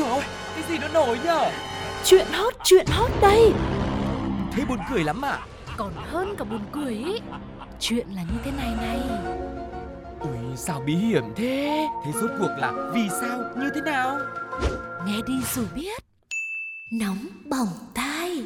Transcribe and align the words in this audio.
rồi? 0.00 0.22
Cái 0.54 0.64
gì 0.68 0.78
nó 0.78 0.88
nổi 0.88 1.18
nhở? 1.24 1.50
Chuyện 2.04 2.26
hot, 2.32 2.54
chuyện 2.64 2.86
hot 2.86 3.10
đây. 3.22 3.52
Thế 4.52 4.64
buồn 4.68 4.78
cười 4.92 5.04
lắm 5.04 5.24
à? 5.24 5.38
Còn 5.76 5.92
hơn 5.96 6.34
cả 6.38 6.44
buồn 6.44 6.60
cười 6.72 6.94
ý. 6.94 7.20
Chuyện 7.80 8.06
là 8.16 8.22
như 8.22 8.38
thế 8.44 8.50
này 8.50 8.74
này. 8.80 9.00
Ui 10.20 10.56
sao 10.56 10.82
bí 10.86 10.94
hiểm 10.94 11.24
thế? 11.36 11.88
Thế 12.04 12.12
rốt 12.20 12.30
cuộc 12.38 12.50
là 12.58 12.72
vì 12.94 13.08
sao? 13.20 13.38
Như 13.56 13.70
thế 13.74 13.80
nào? 13.80 14.18
Nghe 15.06 15.16
đi 15.26 15.34
rồi 15.54 15.66
biết. 15.74 16.04
Nóng 16.92 17.26
bỏng 17.44 17.68
tai. 17.94 18.44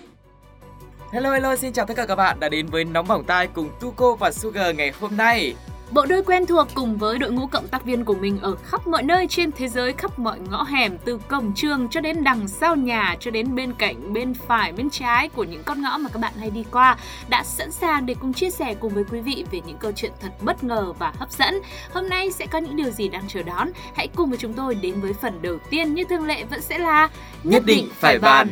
Hello 1.13 1.33
hello 1.33 1.57
xin 1.57 1.73
chào 1.73 1.87
tất 1.87 1.95
cả 1.97 2.07
các 2.07 2.17
bạn 2.17 2.41
đã 2.41 2.49
đến 2.49 2.67
với 2.67 2.85
nóng 2.85 3.09
bỏng 3.09 3.25
tai 3.25 3.47
cùng 3.47 3.71
Tuko 3.81 4.15
và 4.15 4.33
Sugar 4.33 4.77
ngày 4.77 4.93
hôm 5.01 5.17
nay 5.17 5.55
Bộ 5.95 6.07
đôi 6.07 6.23
quen 6.23 6.47
thuộc 6.47 6.69
cùng 6.75 6.97
với 6.97 7.19
đội 7.19 7.33
ngũ 7.33 7.47
cộng 7.47 7.69
tác 7.69 7.85
viên 7.85 8.05
của 8.05 8.15
mình 8.15 8.39
ở 8.41 8.57
khắp 8.65 8.87
mọi 8.87 9.03
nơi 9.03 9.27
trên 9.27 9.53
thế 9.53 9.69
giới, 9.69 9.93
khắp 9.93 10.19
mọi 10.19 10.39
ngõ 10.51 10.65
hẻm, 10.65 10.99
từ 11.05 11.19
cổng 11.29 11.53
trường 11.55 11.89
cho 11.89 12.01
đến 12.01 12.25
đằng 12.25 12.49
sau 12.49 12.77
nhà, 12.77 13.17
cho 13.21 13.31
đến 13.31 13.55
bên 13.55 13.73
cạnh, 13.73 14.13
bên 14.13 14.35
phải, 14.35 14.73
bên 14.73 14.91
trái 14.91 15.29
của 15.29 15.45
những 15.45 15.63
con 15.65 15.83
ngõ 15.83 15.99
mà 15.99 16.11
các 16.11 16.19
bạn 16.19 16.33
hay 16.39 16.51
đi 16.51 16.65
qua, 16.71 16.97
đã 17.29 17.43
sẵn 17.43 17.73
sàng 17.73 18.07
để 18.07 18.15
cùng 18.21 18.33
chia 18.33 18.51
sẻ 18.51 18.75
cùng 18.75 18.95
với 18.95 19.05
quý 19.11 19.21
vị 19.21 19.45
về 19.51 19.61
những 19.67 19.77
câu 19.79 19.93
chuyện 19.93 20.13
thật 20.21 20.33
bất 20.41 20.65
ngờ 20.65 20.93
và 20.99 21.13
hấp 21.19 21.33
dẫn. 21.33 21.55
Hôm 21.93 22.09
nay 22.09 22.33
sẽ 22.33 22.47
có 22.47 22.59
những 22.59 22.77
điều 22.77 22.91
gì 22.91 23.09
đang 23.09 23.29
chờ 23.29 23.43
đón? 23.43 23.69
Hãy 23.95 24.09
cùng 24.09 24.29
với 24.29 24.39
chúng 24.39 24.53
tôi 24.53 24.75
đến 24.75 25.01
với 25.01 25.13
phần 25.13 25.43
đầu 25.43 25.59
tiên 25.71 25.95
như 25.95 26.05
thường 26.05 26.27
lệ 26.27 26.45
vẫn 26.45 26.61
sẽ 26.61 26.79
là 26.79 27.09
Nhất 27.45 27.63
định 27.67 27.89
phải 27.95 28.19
bàn. 28.19 28.49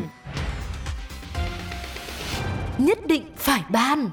Nhất 2.79 3.07
định 3.07 3.25
phải 3.37 3.63
ban 3.69 4.11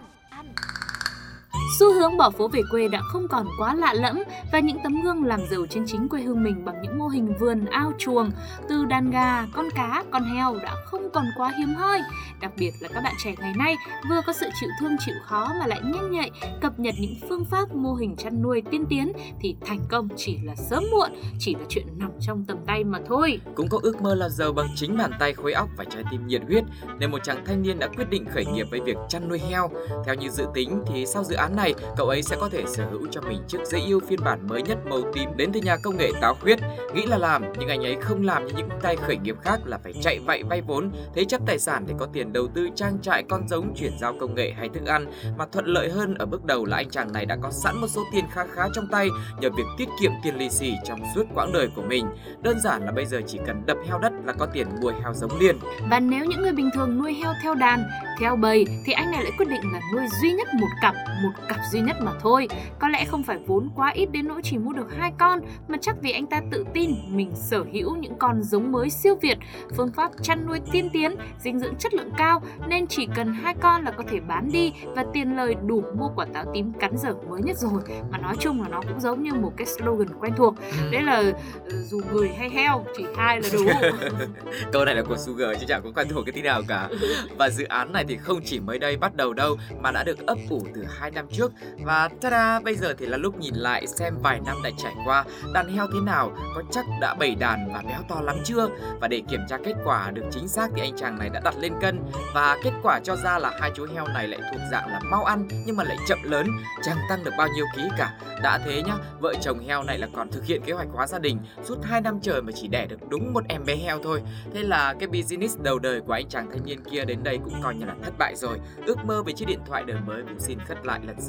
Xu 1.77 1.93
hướng 1.93 2.17
bỏ 2.17 2.29
phố 2.29 2.47
về 2.47 2.61
quê 2.71 2.87
đã 2.87 3.01
không 3.01 3.27
còn 3.27 3.47
quá 3.59 3.75
lạ 3.75 3.93
lẫm 3.93 4.23
và 4.51 4.59
những 4.59 4.77
tấm 4.83 5.01
gương 5.01 5.23
làm 5.23 5.41
giàu 5.51 5.65
trên 5.69 5.83
chính 5.87 6.09
quê 6.09 6.21
hương 6.21 6.43
mình 6.43 6.65
bằng 6.65 6.81
những 6.81 6.97
mô 6.99 7.07
hình 7.07 7.37
vườn, 7.39 7.65
ao 7.65 7.91
chuồng, 7.97 8.31
từ 8.69 8.85
đàn 8.85 9.11
gà, 9.11 9.45
con 9.53 9.69
cá, 9.75 10.03
con 10.11 10.23
heo 10.23 10.55
đã 10.63 10.75
không 10.85 11.09
còn 11.13 11.25
quá 11.37 11.53
hiếm 11.57 11.75
hoi. 11.75 11.99
Đặc 12.41 12.51
biệt 12.57 12.71
là 12.79 12.89
các 12.93 13.01
bạn 13.03 13.13
trẻ 13.23 13.35
ngày 13.39 13.53
nay 13.57 13.75
vừa 14.09 14.21
có 14.27 14.33
sự 14.33 14.49
chịu 14.59 14.69
thương 14.79 14.91
chịu 14.99 15.15
khó 15.23 15.53
mà 15.59 15.67
lại 15.67 15.81
nhanh 15.83 16.11
nhạy 16.11 16.31
cập 16.61 16.79
nhật 16.79 16.95
những 16.99 17.15
phương 17.29 17.45
pháp 17.45 17.75
mô 17.75 17.93
hình 17.93 18.15
chăn 18.15 18.41
nuôi 18.41 18.61
tiên 18.71 18.85
tiến 18.89 19.11
thì 19.39 19.55
thành 19.65 19.79
công 19.89 20.07
chỉ 20.17 20.37
là 20.43 20.55
sớm 20.55 20.83
muộn, 20.91 21.09
chỉ 21.39 21.55
là 21.55 21.65
chuyện 21.69 21.85
nằm 21.97 22.11
trong 22.21 22.45
tầm 22.45 22.57
tay 22.67 22.83
mà 22.83 22.99
thôi. 23.07 23.39
cũng 23.55 23.67
có 23.69 23.79
ước 23.81 24.01
mơ 24.01 24.15
làm 24.15 24.29
giàu 24.31 24.53
bằng 24.53 24.67
chính 24.75 24.97
bàn 24.97 25.11
tay 25.19 25.33
khối 25.33 25.53
óc 25.53 25.69
và 25.77 25.83
trái 25.83 26.03
tim 26.11 26.27
nhiệt 26.27 26.41
huyết 26.47 26.63
nên 26.99 27.11
một 27.11 27.23
chàng 27.23 27.45
thanh 27.45 27.61
niên 27.61 27.79
đã 27.79 27.87
quyết 27.87 28.09
định 28.09 28.25
khởi 28.33 28.45
nghiệp 28.45 28.67
với 28.71 28.79
việc 28.85 28.97
chăn 29.09 29.29
nuôi 29.29 29.39
heo 29.49 29.69
theo 30.05 30.15
như 30.15 30.29
dự 30.29 30.45
tính 30.53 30.83
thì 30.87 31.05
sau 31.05 31.23
dự 31.23 31.35
án 31.35 31.55
này 31.59 31.73
cậu 31.97 32.07
ấy 32.07 32.21
sẽ 32.21 32.35
có 32.39 32.49
thể 32.49 32.63
sở 32.67 32.85
hữu 32.91 33.07
cho 33.11 33.21
mình 33.21 33.41
chiếc 33.47 33.57
dây 33.65 33.81
yêu 33.81 33.99
phiên 34.07 34.19
bản 34.23 34.47
mới 34.47 34.61
nhất 34.61 34.77
màu 34.89 35.01
tím 35.13 35.29
đến 35.35 35.51
từ 35.53 35.59
nhà 35.61 35.77
công 35.83 35.97
nghệ 35.97 36.11
táo 36.21 36.35
khuyết. 36.41 36.59
Nghĩ 36.93 37.05
là 37.05 37.17
làm 37.17 37.43
nhưng 37.59 37.69
anh 37.69 37.85
ấy 37.85 37.97
không 38.01 38.25
làm 38.25 38.47
như 38.47 38.53
những 38.57 38.69
tay 38.81 38.95
khởi 38.95 39.17
nghiệp 39.17 39.35
khác 39.41 39.59
là 39.65 39.77
phải 39.83 39.93
chạy 40.01 40.19
vạy 40.19 40.43
vay 40.43 40.61
vốn 40.61 40.91
thế 41.15 41.25
chấp 41.25 41.41
tài 41.45 41.59
sản 41.59 41.83
để 41.87 41.93
có 41.97 42.07
tiền 42.13 42.33
đầu 42.33 42.47
tư 42.47 42.69
trang 42.75 42.97
trại 43.01 43.23
con 43.29 43.47
giống 43.47 43.75
chuyển 43.75 43.91
giao 43.99 44.13
công 44.19 44.35
nghệ 44.35 44.53
hay 44.57 44.69
thức 44.69 44.85
ăn. 44.85 45.11
Mà 45.37 45.45
thuận 45.51 45.65
lợi 45.65 45.89
hơn 45.89 46.15
ở 46.15 46.25
bước 46.25 46.45
đầu 46.45 46.65
là 46.65 46.77
anh 46.77 46.89
chàng 46.89 47.13
này 47.13 47.25
đã 47.25 47.37
có 47.41 47.51
sẵn 47.51 47.81
một 47.81 47.87
số 47.87 48.01
tiền 48.13 48.25
khá 48.31 48.45
khá 48.53 48.67
trong 48.73 48.87
tay 48.91 49.07
nhờ 49.39 49.49
việc 49.49 49.63
tiết 49.77 49.89
kiệm 50.01 50.11
tiền 50.23 50.35
lì 50.37 50.49
xì 50.49 50.73
trong 50.85 50.99
suốt 51.15 51.23
quãng 51.35 51.51
đời 51.53 51.69
của 51.75 51.81
mình. 51.81 52.05
Đơn 52.41 52.59
giản 52.59 52.85
là 52.85 52.91
bây 52.91 53.05
giờ 53.05 53.21
chỉ 53.27 53.39
cần 53.45 53.65
đập 53.65 53.77
heo 53.87 53.99
đất 53.99 54.13
là 54.25 54.33
có 54.33 54.45
tiền 54.45 54.67
mua 54.81 54.91
heo 54.91 55.13
giống 55.13 55.39
liền. 55.39 55.59
Và 55.89 55.99
nếu 55.99 56.25
những 56.25 56.41
người 56.41 56.53
bình 56.53 56.69
thường 56.75 56.97
nuôi 56.99 57.13
heo 57.13 57.33
theo 57.43 57.55
đàn, 57.55 57.83
theo 58.19 58.35
bầy 58.35 58.65
thì 58.85 58.93
anh 58.93 59.11
này 59.11 59.23
lại 59.23 59.31
quyết 59.37 59.47
định 59.49 59.61
là 59.73 59.79
nuôi 59.93 60.05
duy 60.21 60.31
nhất 60.31 60.47
một 60.59 60.67
cặp, 60.81 60.95
một 61.23 61.31
cặp 61.49 61.59
duy 61.71 61.81
nhất 61.81 61.97
mà 62.01 62.11
thôi. 62.19 62.47
Có 62.79 62.87
lẽ 62.87 63.05
không 63.05 63.23
phải 63.23 63.37
vốn 63.47 63.69
quá 63.75 63.89
ít 63.89 64.05
đến 64.11 64.27
nỗi 64.27 64.41
chỉ 64.43 64.57
mua 64.57 64.73
được 64.73 64.87
hai 64.97 65.13
con 65.19 65.39
mà 65.67 65.77
chắc 65.81 65.95
vì 66.01 66.11
anh 66.11 66.25
ta 66.25 66.41
tự 66.51 66.65
tin 66.73 66.91
mình 67.07 67.31
sở 67.35 67.63
hữu 67.73 67.95
những 67.95 68.15
con 68.19 68.43
giống 68.43 68.71
mới 68.71 68.89
siêu 68.89 69.15
việt, 69.21 69.37
phương 69.77 69.91
pháp 69.91 70.11
chăn 70.21 70.45
nuôi 70.47 70.59
tiên 70.71 70.89
tiến, 70.93 71.15
dinh 71.39 71.59
dưỡng 71.59 71.75
chất 71.75 71.93
lượng 71.93 72.11
cao 72.17 72.41
nên 72.67 72.87
chỉ 72.87 73.07
cần 73.15 73.33
hai 73.33 73.53
con 73.61 73.83
là 73.83 73.91
có 73.91 74.03
thể 74.09 74.19
bán 74.19 74.51
đi 74.51 74.73
và 74.95 75.05
tiền 75.13 75.35
lời 75.35 75.55
đủ 75.65 75.83
mua 75.97 76.09
quả 76.15 76.25
táo 76.33 76.45
tím 76.53 76.73
cắn 76.73 76.97
dở 76.97 77.13
mới 77.29 77.41
nhất 77.41 77.57
rồi. 77.57 77.81
Mà 78.11 78.17
nói 78.17 78.35
chung 78.39 78.61
là 78.61 78.67
nó 78.69 78.81
cũng 78.81 78.99
giống 78.99 79.23
như 79.23 79.33
một 79.33 79.53
cái 79.57 79.67
slogan 79.67 80.07
quen 80.19 80.33
thuộc. 80.37 80.55
Đấy 80.91 81.03
là 81.03 81.23
ừ, 81.65 81.83
dù 81.89 82.01
người 82.11 82.29
hay 82.37 82.49
heo 82.49 82.85
chỉ 82.97 83.05
hai 83.17 83.41
là 83.41 83.49
đủ. 83.53 83.65
Câu 84.71 84.85
này 84.85 84.95
là 84.95 85.03
của 85.03 85.17
Sugar 85.17 85.59
chứ 85.59 85.65
chẳng 85.67 85.81
có 85.83 85.91
quen 85.95 86.07
thuộc 86.09 86.25
cái 86.25 86.33
tí 86.33 86.41
nào 86.41 86.61
cả. 86.67 86.89
Và 87.37 87.49
dự 87.49 87.63
án 87.63 87.93
này 87.93 88.05
thì 88.07 88.17
không 88.17 88.41
chỉ 88.45 88.59
mới 88.59 88.79
đây 88.79 88.97
bắt 88.97 89.15
đầu 89.15 89.33
đâu 89.33 89.57
mà 89.81 89.91
đã 89.91 90.03
được 90.03 90.27
ấp 90.27 90.37
ủ 90.49 90.67
từ 90.75 90.85
2 90.99 91.11
năm 91.11 91.25
trước 91.31 91.38
và 91.85 92.09
tada 92.21 92.59
bây 92.59 92.75
giờ 92.75 92.93
thì 92.97 93.05
là 93.05 93.17
lúc 93.17 93.39
nhìn 93.39 93.55
lại 93.55 93.87
xem 93.87 94.13
vài 94.23 94.39
năm 94.45 94.57
đã 94.63 94.69
trải 94.77 94.93
qua 95.05 95.25
đàn 95.53 95.75
heo 95.75 95.87
thế 95.93 95.99
nào, 96.05 96.31
có 96.55 96.63
chắc 96.71 96.85
đã 97.01 97.13
bảy 97.13 97.35
đàn 97.35 97.73
và 97.73 97.81
béo 97.87 98.01
to 98.09 98.21
lắm 98.21 98.35
chưa? 98.43 98.69
Và 99.01 99.07
để 99.07 99.21
kiểm 99.29 99.41
tra 99.49 99.57
kết 99.65 99.73
quả 99.85 100.11
được 100.11 100.23
chính 100.31 100.47
xác 100.47 100.69
thì 100.75 100.81
anh 100.81 100.97
chàng 100.97 101.19
này 101.19 101.29
đã 101.29 101.39
đặt 101.39 101.55
lên 101.59 101.73
cân 101.81 101.99
và 102.33 102.57
kết 102.63 102.71
quả 102.83 102.99
cho 103.03 103.15
ra 103.15 103.39
là 103.39 103.51
hai 103.61 103.71
chú 103.75 103.87
heo 103.93 104.07
này 104.07 104.27
lại 104.27 104.39
thuộc 104.51 104.61
dạng 104.71 104.89
là 104.89 104.99
mau 105.03 105.23
ăn 105.23 105.47
nhưng 105.65 105.75
mà 105.75 105.83
lại 105.83 105.97
chậm 106.07 106.19
lớn, 106.23 106.47
chẳng 106.83 106.97
tăng 107.09 107.23
được 107.23 107.31
bao 107.37 107.47
nhiêu 107.55 107.65
ký 107.75 107.83
cả. 107.97 108.13
Đã 108.43 108.59
thế 108.65 108.81
nhá, 108.81 108.93
vợ 109.19 109.33
chồng 109.41 109.59
heo 109.67 109.83
này 109.83 109.97
là 109.97 110.07
còn 110.15 110.31
thực 110.31 110.45
hiện 110.45 110.61
kế 110.65 110.73
hoạch 110.73 110.87
hóa 110.93 111.07
gia 111.07 111.19
đình 111.19 111.37
suốt 111.63 111.77
2 111.83 112.01
năm 112.01 112.19
trời 112.21 112.41
mà 112.41 112.51
chỉ 112.55 112.67
đẻ 112.67 112.85
được 112.85 113.09
đúng 113.09 113.33
một 113.33 113.43
em 113.49 113.65
bé 113.65 113.75
heo 113.75 113.99
thôi. 114.03 114.21
Thế 114.53 114.63
là 114.63 114.93
cái 114.99 115.07
business 115.07 115.59
đầu 115.61 115.79
đời 115.79 116.01
của 116.01 116.13
anh 116.13 116.29
chàng 116.29 116.51
thanh 116.51 116.65
niên 116.65 116.83
kia 116.83 117.05
đến 117.05 117.23
đây 117.23 117.39
cũng 117.43 117.61
coi 117.63 117.75
như 117.75 117.85
là 117.85 117.95
thất 118.03 118.13
bại 118.17 118.35
rồi. 118.35 118.59
Ước 118.85 118.97
mơ 119.05 119.23
về 119.23 119.33
chiếc 119.33 119.45
điện 119.47 119.59
thoại 119.67 119.83
đời 119.87 119.97
mới 120.07 120.21
cũng 120.21 120.39
xin 120.39 120.59
khất 120.67 120.85
lại 120.85 120.99
lần 121.07 121.15
sau. 121.19 121.28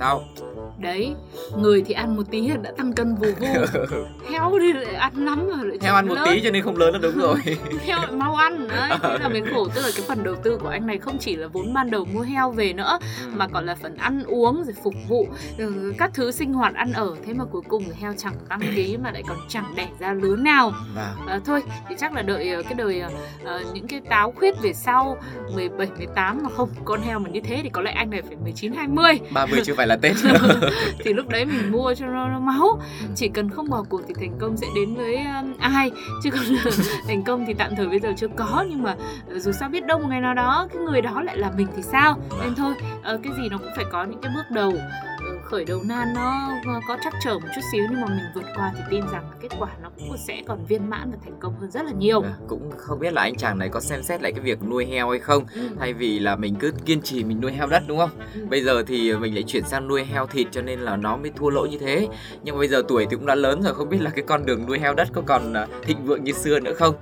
Đấy, 0.79 1.15
người 1.59 1.83
thì 1.87 1.95
ăn 1.95 2.17
một 2.17 2.23
tí 2.31 2.51
đã 2.63 2.73
tăng 2.77 2.93
cân 2.93 3.15
vù 3.15 3.27
vù 3.41 3.47
Heo 4.31 4.53
thì 4.61 4.73
lại 4.73 4.95
ăn 4.95 5.25
lắm 5.25 5.49
rồi 5.49 5.67
lại 5.67 5.79
heo 5.83 5.95
ăn 5.95 6.09
một 6.09 6.15
lớn. 6.15 6.29
tí 6.31 6.41
cho 6.45 6.51
nên 6.51 6.63
không 6.63 6.77
lớn 6.77 6.93
là 6.93 6.99
đúng 7.03 7.19
rồi. 7.19 7.37
Heo 7.87 7.99
lại 7.99 8.11
mau 8.13 8.35
ăn 8.35 8.69
đấy 8.69 8.99
Thế 9.03 9.19
là 9.21 9.29
mình 9.29 9.45
khổ 9.55 9.69
Tức 9.75 9.81
là 9.83 9.89
cái 9.97 10.05
phần 10.09 10.23
đầu 10.25 10.35
tư 10.43 10.59
của 10.63 10.69
anh 10.69 10.87
này 10.87 10.99
không 10.99 11.19
chỉ 11.19 11.37
là 11.37 11.47
vốn 11.47 11.75
ban 11.75 11.91
đầu 11.91 12.05
mua 12.05 12.21
heo 12.21 12.51
về 12.51 12.73
nữa 12.73 12.99
Mà 13.33 13.49
còn 13.49 13.67
là 13.67 13.75
phần 13.75 13.97
ăn 13.97 14.23
uống 14.27 14.65
rồi 14.65 14.75
phục 14.85 14.95
vụ 15.09 15.29
ừ, 15.59 15.93
Các 15.99 16.11
thứ 16.15 16.31
sinh 16.31 16.53
hoạt 16.53 16.75
ăn 16.75 16.93
ở. 16.93 17.17
Thế 17.27 17.35
mà 17.35 17.45
cuối 17.45 17.63
cùng 17.69 17.85
thì 17.85 17.93
heo 18.01 18.13
chẳng 18.19 18.35
tăng 18.49 18.61
ký 18.77 18.97
Mà 18.97 19.11
lại 19.13 19.23
còn 19.29 19.39
chẳng 19.49 19.73
đẻ 19.77 19.89
ra 19.99 20.13
lứa 20.13 20.37
nào. 20.37 20.73
À, 21.29 21.41
Thôi 21.45 21.63
thì 21.89 21.95
chắc 21.99 22.13
là 22.13 22.23
đợi 22.23 22.51
ờ, 22.51 22.63
cái 22.63 22.75
đời 22.75 23.01
ờ, 23.01 23.11
ờ, 23.45 23.61
những 23.75 23.87
cái 23.87 24.01
táo 24.11 24.33
khuyết 24.33 24.55
về 24.63 24.73
sau 24.73 25.17
17, 25.55 25.89
18 25.99 26.41
mà 26.43 26.49
không 26.57 26.69
Con 26.85 27.01
heo 27.03 27.19
mà 27.19 27.31
như 27.31 27.41
thế 27.41 27.61
thì 27.63 27.69
có 27.69 27.81
lẽ 27.83 27.91
anh 27.93 28.11
này 28.11 28.23
phải 28.23 28.37
19, 28.43 28.73
20 28.73 29.21
30 29.33 29.61
chưa 29.65 29.75
phải 29.75 29.87
là 29.87 29.90
Tết. 29.97 30.17
thì 30.99 31.13
lúc 31.13 31.29
đấy 31.29 31.45
mình 31.45 31.73
mua 31.73 31.95
cho 31.95 32.07
nó, 32.07 32.29
nó 32.29 32.39
máu. 32.39 32.81
Chỉ 33.17 33.29
cần 33.29 33.51
không 33.51 33.69
bỏ 33.71 33.85
cuộc 33.89 34.01
thì 34.09 34.15
thành 34.21 34.39
công 34.41 34.57
sẽ 34.57 34.67
đến 34.75 34.95
với 34.95 35.17
um, 35.17 35.55
ai? 35.59 35.91
Chứ 36.23 36.31
còn 36.31 36.43
thành 37.07 37.23
công 37.23 37.45
thì 37.47 37.55
tạm 37.55 37.77
thời 37.77 37.87
bây 37.87 38.01
giờ 38.01 38.13
chưa 38.17 38.29
có. 38.37 38.65
Nhưng 38.71 38.83
mà 38.83 38.97
ờ, 39.29 39.39
dù 39.39 39.53
sao 39.53 39.69
biết 39.69 39.87
đâu 39.87 39.99
một 39.99 40.07
ngày 40.11 40.21
nào 40.21 40.35
đó 40.35 40.69
cái 40.73 40.83
người 40.83 41.01
đó 41.01 41.23
lại 41.23 41.39
là 41.39 41.51
mình 41.57 41.67
thì 41.77 41.83
sao? 41.83 42.19
Nên 42.45 42.55
thôi 42.55 42.75
ờ, 43.03 43.21
cái 43.23 43.33
gì 43.37 43.49
nó 43.49 43.59
cũng 43.59 43.71
phải 43.77 43.85
có 43.93 44.05
những 44.05 44.21
cái 44.23 44.33
bước 44.35 44.45
đầu 44.51 44.73
khởi 45.51 45.65
đầu 45.65 45.83
nan 45.85 46.13
nó 46.15 46.51
có 46.89 46.97
trắc 47.05 47.13
trở 47.25 47.35
một 47.35 47.49
chút 47.55 47.61
xíu 47.73 47.85
nhưng 47.91 48.01
mà 48.01 48.07
mình 48.07 48.25
vượt 48.35 48.45
qua 48.57 48.73
thì 48.77 48.83
tin 48.91 49.05
rằng 49.13 49.25
kết 49.41 49.49
quả 49.59 49.69
nó 49.83 49.89
cũng 49.99 50.17
sẽ 50.19 50.43
còn 50.47 50.65
viên 50.67 50.91
mãn 50.91 51.11
và 51.11 51.17
thành 51.25 51.35
công 51.41 51.55
hơn 51.61 51.71
rất 51.71 51.85
là 51.85 51.93
nhiều 51.99 52.23
À, 52.23 52.33
cũng 52.49 52.71
không 52.77 52.99
biết 52.99 53.13
là 53.13 53.23
anh 53.23 53.35
chàng 53.37 53.59
này 53.59 53.69
có 53.69 53.81
xem 53.81 54.03
xét 54.03 54.23
lại 54.23 54.33
cái 54.33 54.41
việc 54.41 54.63
nuôi 54.63 54.87
heo 54.87 55.11
hay 55.11 55.19
không 55.19 55.45
Ừ. 55.55 55.61
thay 55.81 55.93
vì 55.93 56.19
là 56.19 56.37
mình 56.37 56.55
cứ 56.55 56.73
kiên 56.85 57.03
trì 57.03 57.25
mình 57.25 57.41
nuôi 57.41 57.53
heo 57.53 57.67
đất 57.67 57.83
đúng 57.87 57.99
không 57.99 58.11
Ừ. 58.35 58.47
bây 58.51 58.63
giờ 58.63 58.83
thì 58.87 59.13
mình 59.17 59.35
lại 59.35 59.43
chuyển 59.47 59.65
sang 59.65 59.89
nuôi 59.89 60.05
heo 60.05 60.27
thịt 60.27 60.47
cho 60.51 60.63
nên 60.63 60.81
là 60.81 60.97
nó 60.97 61.17
mới 61.17 61.31
thua 61.37 61.51
lỗ 61.51 61.67
như 61.67 61.79
thế 61.79 62.09
nhưng 62.43 62.59
bây 62.59 62.69
giờ 62.69 62.83
tuổi 62.89 63.07
thì 63.11 63.17
cũng 63.17 63.27
đã 63.27 63.35
lớn 63.35 63.63
rồi 63.63 63.75
không 63.75 63.89
biết 63.89 63.99
là 64.01 64.11
cái 64.11 64.25
con 64.29 64.47
đường 64.47 64.67
nuôi 64.67 64.79
heo 64.79 64.95
đất 64.95 65.09
có 65.13 65.23
còn 65.27 65.53
à, 65.55 65.67
thịnh 65.83 66.05
vượng 66.05 66.25
như 66.25 66.33
xưa 66.33 66.61
nữa 66.61 66.75
không 66.75 66.95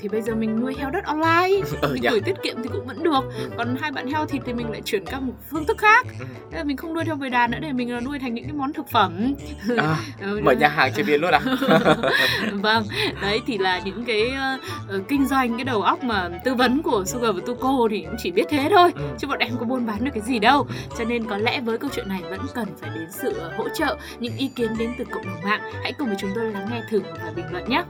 thì 0.00 0.08
bây 0.08 0.22
giờ 0.22 0.34
mình 0.34 0.60
nuôi 0.60 0.74
heo 0.78 0.90
đất 0.90 1.04
online 1.04 1.60
ừ 1.82 1.88
mình 1.92 2.02
gửi 2.10 2.20
tiết 2.20 2.42
kiệm 2.42 2.56
thì 2.62 2.68
cũng 2.72 2.86
vẫn 2.86 3.02
được 3.02 3.12
Ừ. 3.38 3.50
còn 3.56 3.76
hai 3.80 3.90
bạn 3.92 4.06
heo 4.06 4.26
thịt 4.26 4.42
thì 4.46 4.52
mình 4.52 4.70
lại 4.70 4.82
chuyển 4.84 5.06
sang 5.06 5.26
một 5.26 5.32
phương 5.50 5.66
thức 5.66 5.78
khác 5.78 6.06
Ừ. 6.20 6.24
Thế 6.50 6.58
là 6.58 6.64
mình 6.64 6.76
không 6.76 6.94
nuôi 6.94 7.04
theo 7.04 7.16
bầy 7.16 7.30
đàn 7.30 7.50
nữa 7.50 7.58
để 7.62 7.72
mình 7.72 7.91
là 7.94 8.00
nuôi 8.00 8.18
thành 8.18 8.34
những 8.34 8.44
cái 8.44 8.52
món 8.52 8.72
thực 8.72 8.88
phẩm. 8.88 9.34
À, 9.76 9.96
Ừ, 10.20 10.40
mở 10.44 10.52
nhà 10.52 10.68
hàng 10.68 10.92
chế 10.92 11.02
biến 11.02 11.20
luôn 11.20 11.30
à? 11.34 11.40
Vâng 12.52 12.84
đấy 13.22 13.40
thì 13.46 13.58
là 13.58 13.78
những 13.84 14.04
cái 14.04 14.28
ờ, 14.30 14.58
ờ, 14.88 15.00
kinh 15.08 15.26
doanh 15.26 15.56
cái 15.56 15.64
đầu 15.64 15.82
óc 15.82 16.04
mà 16.04 16.28
tư 16.44 16.54
vấn 16.54 16.82
của 16.82 17.04
Sugar 17.06 17.34
và 17.34 17.40
Tuko 17.46 17.88
thì 17.90 18.02
cũng 18.02 18.16
chỉ 18.18 18.30
biết 18.30 18.44
thế 18.50 18.68
thôi 18.70 18.90
Ừ. 18.96 19.02
chứ 19.18 19.26
bọn 19.26 19.38
em 19.38 19.56
có 19.60 19.64
buôn 19.66 19.86
bán 19.86 20.04
được 20.04 20.10
cái 20.14 20.22
gì 20.22 20.38
đâu. 20.38 20.66
Cho 20.98 21.04
nên 21.04 21.24
có 21.26 21.36
lẽ 21.36 21.60
với 21.60 21.78
câu 21.78 21.90
chuyện 21.94 22.08
này 22.08 22.22
vẫn 22.30 22.40
cần 22.54 22.68
phải 22.80 22.90
đến 22.94 23.08
sự 23.10 23.32
ờ, 23.32 23.52
hỗ 23.58 23.64
trợ 23.78 23.96
những 24.20 24.36
ý 24.36 24.48
kiến 24.56 24.70
đến 24.78 24.90
từ 24.98 25.04
cộng 25.04 25.26
đồng 25.26 25.42
mạng. 25.44 25.60
Hãy 25.82 25.92
cùng 25.92 26.08
với 26.08 26.16
chúng 26.20 26.30
tôi 26.34 26.52
lắng 26.52 26.68
nghe 26.70 26.82
thử 26.90 27.00
và 27.24 27.32
bình 27.36 27.44
luận 27.52 27.64
nhé. 27.68 27.82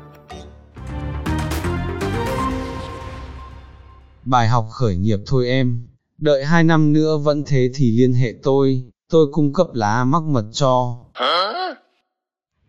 Bài 4.25 4.49
học 4.49 4.67
khởi 4.71 4.97
nghiệp 4.97 5.19
thôi 5.27 5.49
em, 5.49 5.87
đợi 6.19 6.45
2 6.45 6.65
năm 6.65 6.93
nữa 6.93 7.17
vẫn 7.19 7.45
thế 7.47 7.71
thì 7.75 7.91
liên 7.91 8.13
hệ 8.13 8.35
tôi, 8.43 8.83
tôi 9.13 9.27
cung 9.33 9.53
cấp 9.53 9.67
lá 9.75 10.05
mắc 10.05 10.23
mật 10.23 10.45
cho. 10.53 10.99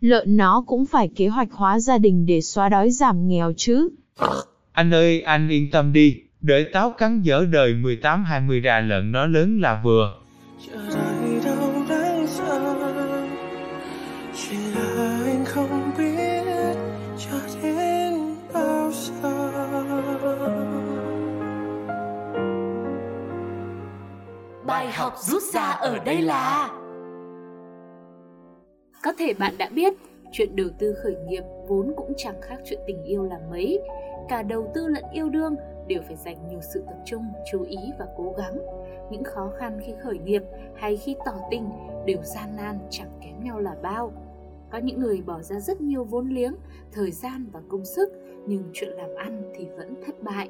Lợn 0.01 0.37
nó 0.37 0.63
cũng 0.67 0.85
phải 0.85 1.09
kế 1.15 1.27
hoạch 1.27 1.51
hóa 1.51 1.79
gia 1.79 1.97
đình 1.97 2.25
để 2.25 2.41
xóa 2.41 2.69
đói 2.69 2.91
giảm 2.91 3.27
nghèo 3.27 3.53
chứ. 3.57 3.89
Anh 4.71 4.93
ơi, 4.93 5.21
anh 5.21 5.49
yên 5.49 5.71
tâm 5.71 5.93
đi, 5.93 6.21
đợi 6.41 6.65
táo 6.73 6.91
cắn 6.91 7.21
dở 7.21 7.45
đời 7.51 7.73
18-20 7.73 8.61
ra 8.61 8.79
lợn 8.79 9.11
nó 9.11 9.25
lớn 9.25 9.59
là 9.61 9.81
vừa. 9.83 10.13
chờ 10.67 10.77
học 24.81 25.13
rút 25.17 25.43
ra 25.43 25.61
ở 25.61 25.99
đây 26.05 26.21
là 26.21 26.69
Có 29.03 29.13
thể 29.17 29.33
bạn 29.33 29.53
đã 29.57 29.69
biết, 29.75 29.93
chuyện 30.31 30.55
đầu 30.55 30.67
tư 30.79 30.95
khởi 31.03 31.15
nghiệp 31.27 31.43
vốn 31.67 31.93
cũng 31.97 32.13
chẳng 32.17 32.41
khác 32.41 32.57
chuyện 32.65 32.79
tình 32.87 33.03
yêu 33.03 33.23
là 33.23 33.39
mấy. 33.49 33.79
Cả 34.29 34.41
đầu 34.43 34.71
tư 34.73 34.87
lẫn 34.87 35.03
yêu 35.13 35.29
đương 35.29 35.55
đều 35.87 36.01
phải 36.07 36.15
dành 36.15 36.47
nhiều 36.47 36.59
sự 36.73 36.83
tập 36.87 36.97
trung, 37.05 37.25
chú 37.51 37.63
ý 37.63 37.77
và 37.99 38.05
cố 38.17 38.33
gắng. 38.37 38.57
Những 39.11 39.23
khó 39.23 39.51
khăn 39.57 39.79
khi 39.85 39.93
khởi 40.03 40.17
nghiệp 40.17 40.43
hay 40.75 40.97
khi 40.97 41.15
tỏ 41.25 41.33
tình 41.51 41.69
đều 42.05 42.23
gian 42.23 42.55
nan 42.55 42.79
chẳng 42.89 43.19
kém 43.21 43.43
nhau 43.43 43.59
là 43.59 43.75
bao. 43.81 44.13
Có 44.71 44.77
những 44.77 44.99
người 44.99 45.21
bỏ 45.21 45.41
ra 45.41 45.59
rất 45.59 45.81
nhiều 45.81 46.03
vốn 46.03 46.29
liếng, 46.29 46.55
thời 46.91 47.11
gian 47.11 47.45
và 47.51 47.61
công 47.69 47.85
sức, 47.85 48.09
nhưng 48.47 48.63
chuyện 48.73 48.89
làm 48.89 49.15
ăn 49.15 49.51
thì 49.55 49.67
vẫn 49.77 49.95
thất 50.05 50.23
bại. 50.23 50.49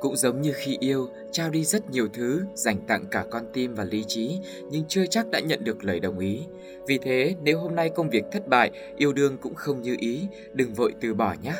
Cũng 0.00 0.16
giống 0.16 0.40
như 0.40 0.52
khi 0.54 0.76
yêu, 0.80 1.08
trao 1.32 1.50
đi 1.50 1.64
rất 1.64 1.90
nhiều 1.90 2.08
thứ, 2.12 2.42
dành 2.54 2.76
tặng 2.86 3.04
cả 3.10 3.24
con 3.30 3.42
tim 3.52 3.74
và 3.74 3.84
lý 3.84 4.04
trí, 4.08 4.38
nhưng 4.70 4.84
chưa 4.88 5.06
chắc 5.06 5.30
đã 5.30 5.40
nhận 5.40 5.64
được 5.64 5.84
lời 5.84 6.00
đồng 6.00 6.18
ý. 6.18 6.40
Vì 6.86 6.98
thế, 6.98 7.34
nếu 7.42 7.58
hôm 7.58 7.74
nay 7.74 7.90
công 7.94 8.10
việc 8.10 8.24
thất 8.32 8.48
bại, 8.48 8.70
yêu 8.96 9.12
đương 9.12 9.36
cũng 9.38 9.54
không 9.54 9.82
như 9.82 9.96
ý, 10.00 10.22
đừng 10.52 10.74
vội 10.74 10.94
từ 11.00 11.14
bỏ 11.14 11.34
nhé. 11.42 11.52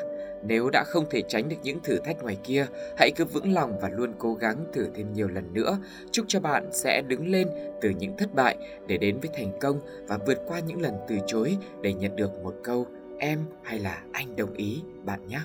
Nếu 0.42 0.70
đã 0.72 0.84
không 0.86 1.04
thể 1.10 1.22
tránh 1.28 1.48
được 1.48 1.56
những 1.62 1.80
thử 1.80 1.98
thách 2.04 2.22
ngoài 2.22 2.36
kia, 2.44 2.66
hãy 2.98 3.10
cứ 3.16 3.24
vững 3.24 3.52
lòng 3.54 3.78
và 3.80 3.88
luôn 3.88 4.12
cố 4.18 4.34
gắng 4.34 4.64
thử 4.72 4.86
thêm 4.94 5.12
nhiều 5.12 5.28
lần 5.28 5.54
nữa. 5.54 5.78
Chúc 6.10 6.24
cho 6.28 6.40
bạn 6.40 6.68
sẽ 6.72 7.02
đứng 7.08 7.28
lên 7.28 7.48
từ 7.80 7.90
những 7.90 8.16
thất 8.16 8.34
bại 8.34 8.56
để 8.86 8.98
đến 8.98 9.20
với 9.20 9.30
thành 9.34 9.58
công 9.60 9.80
và 10.08 10.18
vượt 10.26 10.38
qua 10.46 10.60
những 10.60 10.80
lần 10.80 10.94
từ 11.08 11.16
chối 11.26 11.56
để 11.82 11.92
nhận 11.92 12.16
được 12.16 12.30
một 12.42 12.54
câu 12.64 12.86
em 13.18 13.38
hay 13.62 13.78
là 13.78 14.02
anh 14.12 14.36
đồng 14.36 14.54
ý 14.54 14.82
bạn 15.04 15.28
nhé. 15.28 15.40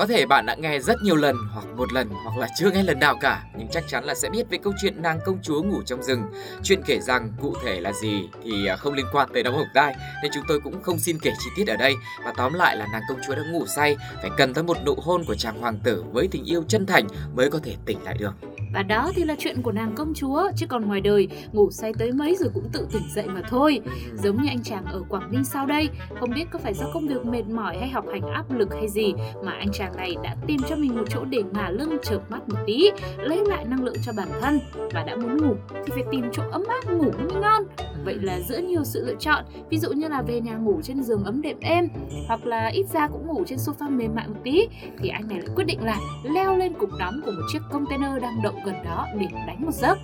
Có 0.00 0.06
thể 0.06 0.26
bạn 0.26 0.46
đã 0.46 0.54
nghe 0.54 0.78
rất 0.78 1.02
nhiều 1.02 1.16
lần 1.16 1.36
hoặc 1.52 1.66
một 1.76 1.92
lần 1.92 2.08
hoặc 2.24 2.38
là 2.38 2.48
chưa 2.58 2.70
nghe 2.70 2.82
lần 2.82 2.98
nào 2.98 3.16
cả, 3.20 3.44
nhưng 3.58 3.68
chắc 3.68 3.84
chắn 3.88 4.04
là 4.04 4.14
sẽ 4.14 4.30
biết 4.30 4.50
về 4.50 4.58
câu 4.62 4.72
chuyện 4.82 5.02
nàng 5.02 5.18
công 5.24 5.38
chúa 5.42 5.62
ngủ 5.62 5.82
trong 5.86 6.02
rừng. 6.02 6.22
Chuyện 6.62 6.82
kể 6.86 7.00
rằng 7.00 7.32
cụ 7.40 7.54
thể 7.64 7.80
là 7.80 7.92
gì 7.92 8.28
thì 8.44 8.66
à, 8.66 8.76
không 8.76 8.94
liên 8.94 9.06
quan 9.12 9.28
tới 9.32 9.42
đóng 9.42 9.56
hộp 9.56 9.66
tai 9.74 9.94
nên 10.22 10.32
chúng 10.34 10.44
tôi 10.48 10.60
cũng 10.60 10.82
không 10.82 10.98
xin 10.98 11.18
kể 11.22 11.32
chi 11.38 11.50
tiết 11.56 11.68
ở 11.68 11.76
đây 11.76 11.94
và 12.24 12.32
tóm 12.36 12.54
lại 12.54 12.76
là 12.76 12.86
nàng 12.92 13.02
công 13.08 13.18
chúa 13.26 13.34
đã 13.34 13.42
ngủ 13.52 13.66
say, 13.66 13.96
phải 14.22 14.30
cần 14.36 14.54
tới 14.54 14.64
một 14.64 14.76
nụ 14.86 14.94
hôn 14.94 15.24
của 15.24 15.34
chàng 15.34 15.60
hoàng 15.60 15.78
tử 15.84 16.04
với 16.12 16.28
tình 16.30 16.44
yêu 16.44 16.62
chân 16.68 16.86
thành 16.86 17.06
mới 17.34 17.50
có 17.50 17.58
thể 17.62 17.76
tỉnh 17.86 18.02
lại 18.04 18.16
được. 18.18 18.32
Và 18.72 18.82
đó 18.82 19.12
thì 19.14 19.24
là 19.24 19.34
chuyện 19.38 19.62
của 19.62 19.72
nàng 19.72 19.92
công 19.94 20.14
chúa, 20.14 20.50
Chứ 20.56 20.66
còn 20.66 20.86
ngoài 20.86 21.00
đời, 21.00 21.28
ngủ 21.52 21.70
say 21.70 21.92
tới 21.98 22.12
mấy 22.12 22.36
rồi 22.36 22.50
cũng 22.54 22.68
tự 22.72 22.86
tỉnh 22.92 23.02
dậy 23.14 23.26
mà 23.26 23.42
thôi. 23.48 23.80
Giống 24.14 24.42
như 24.42 24.48
anh 24.48 24.62
chàng 24.62 24.84
ở 24.84 25.02
Quảng 25.08 25.30
Ninh 25.30 25.44
sau 25.44 25.66
đây, 25.66 25.88
Không 26.20 26.30
biết 26.34 26.44
có 26.50 26.58
phải 26.58 26.74
do 26.74 26.86
công 26.94 27.08
việc 27.08 27.26
mệt 27.26 27.46
mỏi 27.48 27.78
hay 27.78 27.88
học 27.88 28.04
hành 28.12 28.22
áp 28.22 28.44
lực 28.50 28.74
hay 28.74 28.88
gì 28.88 29.14
Mà 29.44 29.52
anh 29.52 29.68
chàng 29.72 29.96
này 29.96 30.16
đã 30.24 30.36
tìm 30.46 30.58
cho 30.68 30.76
mình 30.76 30.96
một 30.96 31.04
chỗ 31.08 31.24
để 31.24 31.42
ngả 31.52 31.70
lưng, 31.70 31.96
chợp 32.02 32.20
mắt 32.30 32.48
một 32.48 32.58
tí, 32.66 32.90
Lấy 33.18 33.44
lại 33.46 33.64
năng 33.64 33.84
lượng 33.84 33.96
cho 34.06 34.12
bản 34.16 34.28
thân 34.40 34.60
Và 34.92 35.04
đã 35.04 35.16
muốn 35.16 35.36
ngủ 35.36 35.54
thì 35.72 35.92
phải 35.94 36.04
tìm 36.10 36.24
chỗ 36.32 36.42
ấm 36.52 36.62
áp 36.68 36.92
ngủ 36.92 37.10
mới 37.10 37.40
ngon. 37.40 37.62
Vậy 38.04 38.14
là 38.14 38.40
giữa 38.40 38.58
nhiều 38.58 38.84
sự 38.84 39.04
lựa 39.06 39.14
chọn, 39.14 39.44
Ví 39.70 39.78
dụ 39.78 39.92
như 39.92 40.08
là 40.08 40.22
về 40.22 40.40
nhà 40.40 40.56
ngủ 40.56 40.80
trên 40.82 41.02
giường 41.02 41.24
ấm 41.24 41.42
đệm 41.42 41.60
êm 41.60 41.88
Hoặc 42.28 42.46
là 42.46 42.66
ít 42.66 42.86
ra 42.92 43.08
cũng 43.08 43.26
ngủ 43.26 43.44
trên 43.46 43.58
sofa 43.58 43.90
mềm 43.90 44.14
mại 44.14 44.28
một 44.28 44.40
tí, 44.44 44.68
Thì 44.98 45.08
anh 45.08 45.28
này 45.28 45.38
lại 45.38 45.48
quyết 45.54 45.64
định 45.64 45.84
là 45.84 45.96
leo 46.34 46.56
lên 46.56 46.72
cục 46.74 46.90
đóng 46.98 47.20
của 47.24 47.30
một 47.30 47.42
chiếc 47.52 47.62
container 47.70 48.22
đang 48.22 48.42
đậu 48.42 48.54
gần 48.64 48.74
đó 48.84 49.06
để 49.18 49.26
đánh 49.46 49.66
một 49.66 49.74
giấc. 49.74 49.98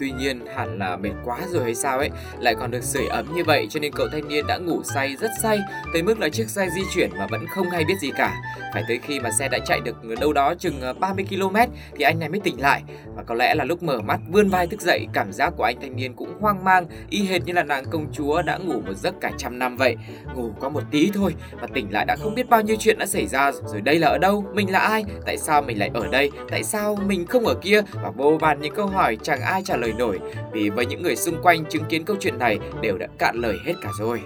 Tuy 0.00 0.10
nhiên, 0.10 0.46
hẳn 0.56 0.78
là 0.78 0.96
mệt 0.96 1.12
quá 1.24 1.38
rồi 1.50 1.62
hay 1.62 1.74
sao 1.74 1.98
ấy? 1.98 2.10
Lại 2.40 2.54
còn 2.54 2.70
được 2.70 2.82
sưởi 2.82 3.06
ấm 3.06 3.34
như 3.34 3.44
vậy, 3.44 3.66
cho 3.70 3.80
nên 3.80 3.92
cậu 3.92 4.08
thanh 4.12 4.28
niên 4.28 4.46
đã 4.46 4.56
ngủ 4.56 4.82
say 4.82 5.16
rất 5.16 5.30
say, 5.42 5.60
Tới 5.92 6.02
mức 6.02 6.18
là 6.18 6.28
chiếc 6.28 6.48
xe 6.48 6.68
di 6.74 6.82
chuyển 6.94 7.10
mà 7.18 7.26
vẫn 7.26 7.46
không 7.46 7.70
hay 7.70 7.84
biết 7.84 7.94
gì 8.00 8.10
cả. 8.16 8.34
Phải 8.74 8.84
tới 8.88 8.98
khi 8.98 9.20
mà 9.20 9.30
xe 9.30 9.48
đã 9.48 9.58
chạy 9.58 9.80
được 9.80 9.96
đâu 10.20 10.32
đó 10.32 10.54
chừng 10.58 10.80
ờ, 10.80 10.92
30 10.92 11.24
km 11.30 11.56
Thì 11.96 12.04
anh 12.04 12.18
này 12.18 12.28
mới 12.28 12.40
tỉnh 12.40 12.60
lại. 12.60 12.82
Và 13.16 13.22
có 13.22 13.34
lẽ 13.34 13.54
là 13.54 13.64
lúc 13.64 13.82
mở 13.82 14.00
mắt 14.00 14.20
vươn 14.28 14.48
vai 14.48 14.66
thức 14.66 14.80
dậy 14.80 15.06
Cảm 15.12 15.32
giác 15.32 15.52
của 15.56 15.64
anh 15.64 15.76
thanh 15.80 15.96
niên 15.96 16.14
cũng 16.14 16.40
hoang 16.40 16.64
mang 16.64 16.86
Y 17.10 17.22
hệt 17.22 17.44
như 17.44 17.52
là 17.52 17.62
nàng 17.62 17.84
công 17.90 18.12
chúa 18.12 18.42
đã 18.42 18.56
ngủ 18.56 18.80
một 18.86 18.96
giấc 18.96 19.14
cả 19.20 19.30
trăm 19.38 19.58
năm 19.58 19.76
vậy. 19.76 19.96
Ngủ 20.34 20.50
có 20.60 20.68
một 20.68 20.82
tí 20.90 21.10
thôi 21.14 21.34
Và 21.60 21.66
tỉnh 21.74 21.92
lại 21.92 22.04
đã 22.04 22.16
không 22.16 22.34
biết 22.34 22.48
bao 22.48 22.62
nhiêu 22.62 22.76
chuyện 22.78 22.98
đã 22.98 23.06
xảy 23.06 23.26
ra 23.26 23.52
Rồi 23.52 23.80
đây 23.80 23.98
là 23.98 24.08
ở 24.08 24.18
đâu, 24.18 24.44
mình 24.54 24.72
là 24.72 24.78
ai, 24.78 25.04
tại 25.26 25.38
sao 25.38 25.62
mình 25.62 25.78
lại 25.78 25.90
ở 25.94 26.06
đây 26.06 26.30
Tại 26.50 26.64
sao 26.64 26.96
mình 27.06 27.26
không 27.26 27.46
ở 27.46 27.54
kia? 27.54 27.82
Và 27.92 28.10
vô 28.10 28.38
vàn 28.40 28.60
những 28.60 28.74
câu 28.74 28.86
hỏi 28.86 29.18
chẳng 29.22 29.40
ai 29.40 29.62
trả 29.64 29.76
lời 29.76 29.92
nổi. 29.98 30.18
Vì 30.52 30.70
với 30.70 30.86
những 30.86 31.02
người 31.02 31.16
xung 31.16 31.42
quanh 31.42 31.64
chứng 31.64 31.84
kiến 31.84 32.04
câu 32.04 32.16
chuyện 32.20 32.38
này 32.38 32.58
đều 32.80 32.98
đã 32.98 33.06
cạn 33.18 33.36
lời 33.36 33.56
hết 33.66 33.74
cả 33.82 33.88
rồi. 33.98 34.20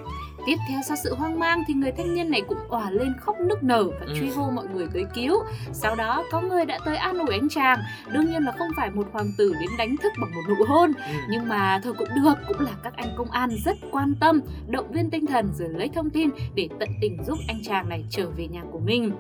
Tiếp 0.49 0.57
theo 0.69 0.81
sau 0.87 0.97
sự 1.05 1.15
hoang 1.15 1.39
mang 1.39 1.63
thì 1.67 1.75
người 1.75 1.93
thanh 1.93 2.15
niên 2.15 2.31
này 2.31 2.43
cũng 2.49 2.59
òa 2.69 2.91
lên 2.91 3.13
khóc 3.21 3.37
nức 3.41 3.63
nở 3.63 3.85
và 4.01 4.07
Ừ. 4.07 4.15
truy 4.19 4.29
hô 4.31 4.51
mọi 4.51 4.67
người 4.75 4.87
tới 4.93 5.05
cứu. 5.15 5.35
Sau 5.73 5.95
đó 5.97 6.25
có 6.33 6.41
người 6.41 6.65
đã 6.65 6.79
tới 6.85 6.97
an 6.97 7.19
ủi 7.19 7.31
anh 7.31 7.49
chàng. 7.49 7.79
Đương 8.13 8.31
nhiên 8.31 8.43
là 8.43 8.53
không 8.59 8.69
phải 8.77 8.91
một 8.91 9.09
hoàng 9.13 9.33
tử 9.39 9.53
đến 9.61 9.71
đánh 9.79 9.97
thức 10.03 10.13
bằng 10.21 10.31
một 10.35 10.41
nụ 10.49 10.65
hôn, 10.69 10.93
Ừ. 10.97 11.13
nhưng 11.31 11.49
mà 11.49 11.81
thôi 11.85 11.95
cũng 11.99 12.09
được, 12.15 12.35
cũng 12.49 12.61
là 12.61 12.71
các 12.83 12.93
anh 12.97 13.15
công 13.17 13.31
an 13.31 13.51
rất 13.65 13.77
quan 13.91 14.15
tâm, 14.21 14.41
động 14.69 14.93
viên 14.93 15.11
tinh 15.11 15.27
thần 15.27 15.51
rồi 15.59 15.69
lấy 15.69 15.89
thông 15.95 16.11
tin 16.11 16.31
để 16.55 16.69
tận 16.81 16.89
tình 17.01 17.25
giúp 17.27 17.39
anh 17.49 17.63
chàng 17.65 17.89
này 17.89 18.05
trở 18.11 18.31
về 18.37 18.47
nhà 18.49 18.63
của 18.73 18.79
mình. 18.79 19.13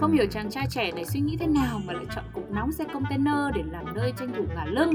Không 0.00 0.12
hiểu 0.12 0.26
chàng 0.30 0.50
trai 0.50 0.66
trẻ 0.70 0.92
này 0.92 1.04
suy 1.04 1.20
nghĩ 1.20 1.36
thế 1.40 1.46
nào 1.46 1.80
mà 1.86 1.92
lại 1.92 2.04
chọn 2.14 2.24
cục 2.32 2.45
nóng 2.56 2.72
xe 2.72 2.84
container 2.84 3.54
để 3.54 3.62
làm 3.72 3.84
nơi 3.94 4.12
tranh 4.18 4.28
thủ 4.36 4.42
ngả 4.56 4.64
lưng. 4.64 4.94